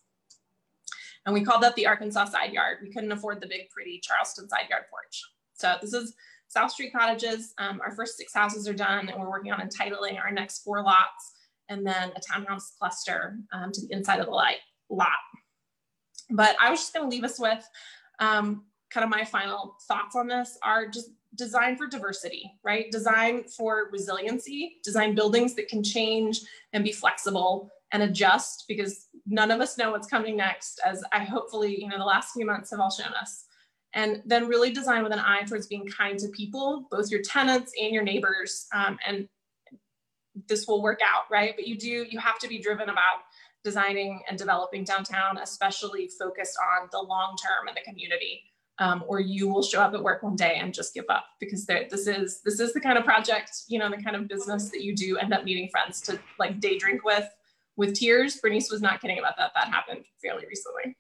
[1.26, 2.80] And we called that the Arkansas side yard.
[2.82, 5.22] We couldn't afford the big, pretty Charleston side yard porch.
[5.53, 6.15] So this is
[6.47, 7.53] South Street Cottages.
[7.57, 10.84] Um, our first six houses are done and we're working on entitling our next four
[10.84, 11.34] lots
[11.69, 14.57] and then a townhouse cluster um, to the inside of the light,
[14.89, 15.07] lot.
[16.30, 17.65] But I was just gonna leave us with
[18.19, 22.91] um, kind of my final thoughts on this are just design for diversity, right?
[22.91, 26.41] Design for resiliency, design buildings that can change
[26.74, 31.24] and be flexible and adjust because none of us know what's coming next as I
[31.24, 33.46] hopefully, you know, the last few months have all shown us.
[33.94, 37.74] And then really design with an eye towards being kind to people, both your tenants
[37.80, 38.68] and your neighbors.
[38.74, 39.28] Um, and
[40.48, 41.54] this will work out, right?
[41.56, 43.24] But you do, you have to be driven about
[43.66, 48.44] designing and developing downtown, especially focused on the long term and the community.
[48.80, 51.68] Um, or you will show up at work one day and just give up because
[51.68, 54.82] this is this is the kind of project, you know, the kind of business that
[54.82, 57.28] you do end up meeting friends to like day drink with
[57.82, 58.38] with tears.
[58.38, 59.52] Bernice was not kidding about that.
[59.56, 60.96] That happened fairly recently.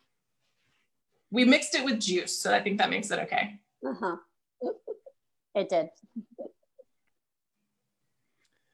[1.29, 3.59] We mixed it with juice, so I think that makes it okay.
[3.87, 4.17] Uh-huh.
[5.53, 5.89] It did.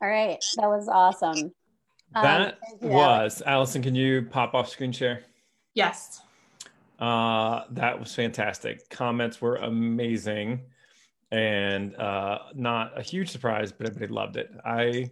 [0.01, 1.51] All right, that was awesome.
[2.15, 3.81] Um, that um, was Allison.
[3.81, 5.23] Can you pop off screen share?
[5.73, 6.21] Yes.
[6.99, 8.89] Uh, that was fantastic.
[8.89, 10.61] Comments were amazing,
[11.31, 14.49] and uh, not a huge surprise, but everybody loved it.
[14.63, 15.11] I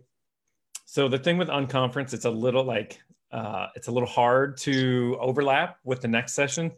[0.86, 3.00] so the thing with unconference, it's a little like
[3.32, 6.72] uh, it's a little hard to overlap with the next session.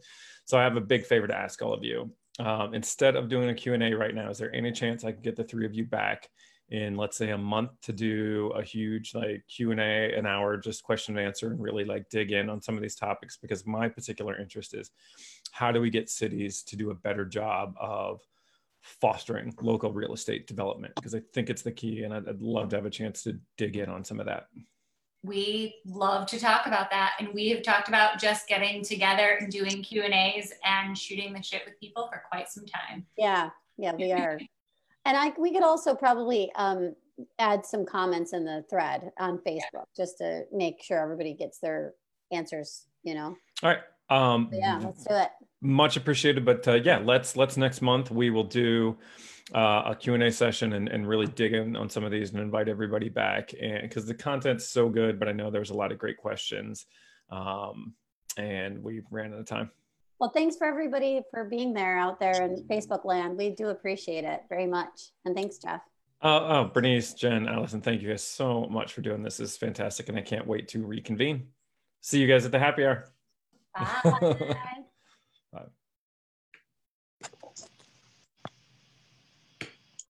[0.44, 2.10] So I have a big favor to ask all of you.
[2.40, 5.36] Um, instead of doing a Q&A right now, is there any chance I could get
[5.36, 6.30] the three of you back
[6.70, 11.16] in, let's say, a month to do a huge like Q&A, an hour, just question
[11.16, 13.36] and answer, and really like dig in on some of these topics?
[13.36, 14.90] Because my particular interest is
[15.52, 18.20] how do we get cities to do a better job of
[19.00, 20.94] fostering local real estate development?
[20.94, 23.38] Because I think it's the key, and I'd, I'd love to have a chance to
[23.56, 24.48] dig in on some of that
[25.24, 29.50] we love to talk about that and we have talked about just getting together and
[29.50, 33.50] doing q and a's and shooting the shit with people for quite some time yeah
[33.76, 34.38] yeah we are
[35.04, 36.94] and i we could also probably um,
[37.40, 39.82] add some comments in the thread on facebook yeah.
[39.96, 41.94] just to make sure everybody gets their
[42.30, 43.80] answers you know all right
[44.10, 45.30] um yeah let's do it
[45.60, 48.96] much appreciated but uh, yeah let's let's next month we will do
[49.54, 52.68] uh, a Q&A session and, and really dig in on some of these and invite
[52.68, 55.98] everybody back and because the content's so good but i know there's a lot of
[55.98, 56.86] great questions
[57.30, 57.94] um,
[58.36, 59.70] and we ran out of time.
[60.20, 63.36] Well thanks for everybody for being there out there in facebook land.
[63.36, 65.80] We do appreciate it very much and thanks jeff.
[66.20, 69.36] Uh, oh bernice jen allison thank you guys so much for doing this.
[69.36, 71.48] this is fantastic and i can't wait to reconvene.
[72.00, 73.10] See you guys at the happy hour.
[73.74, 74.56] Bye.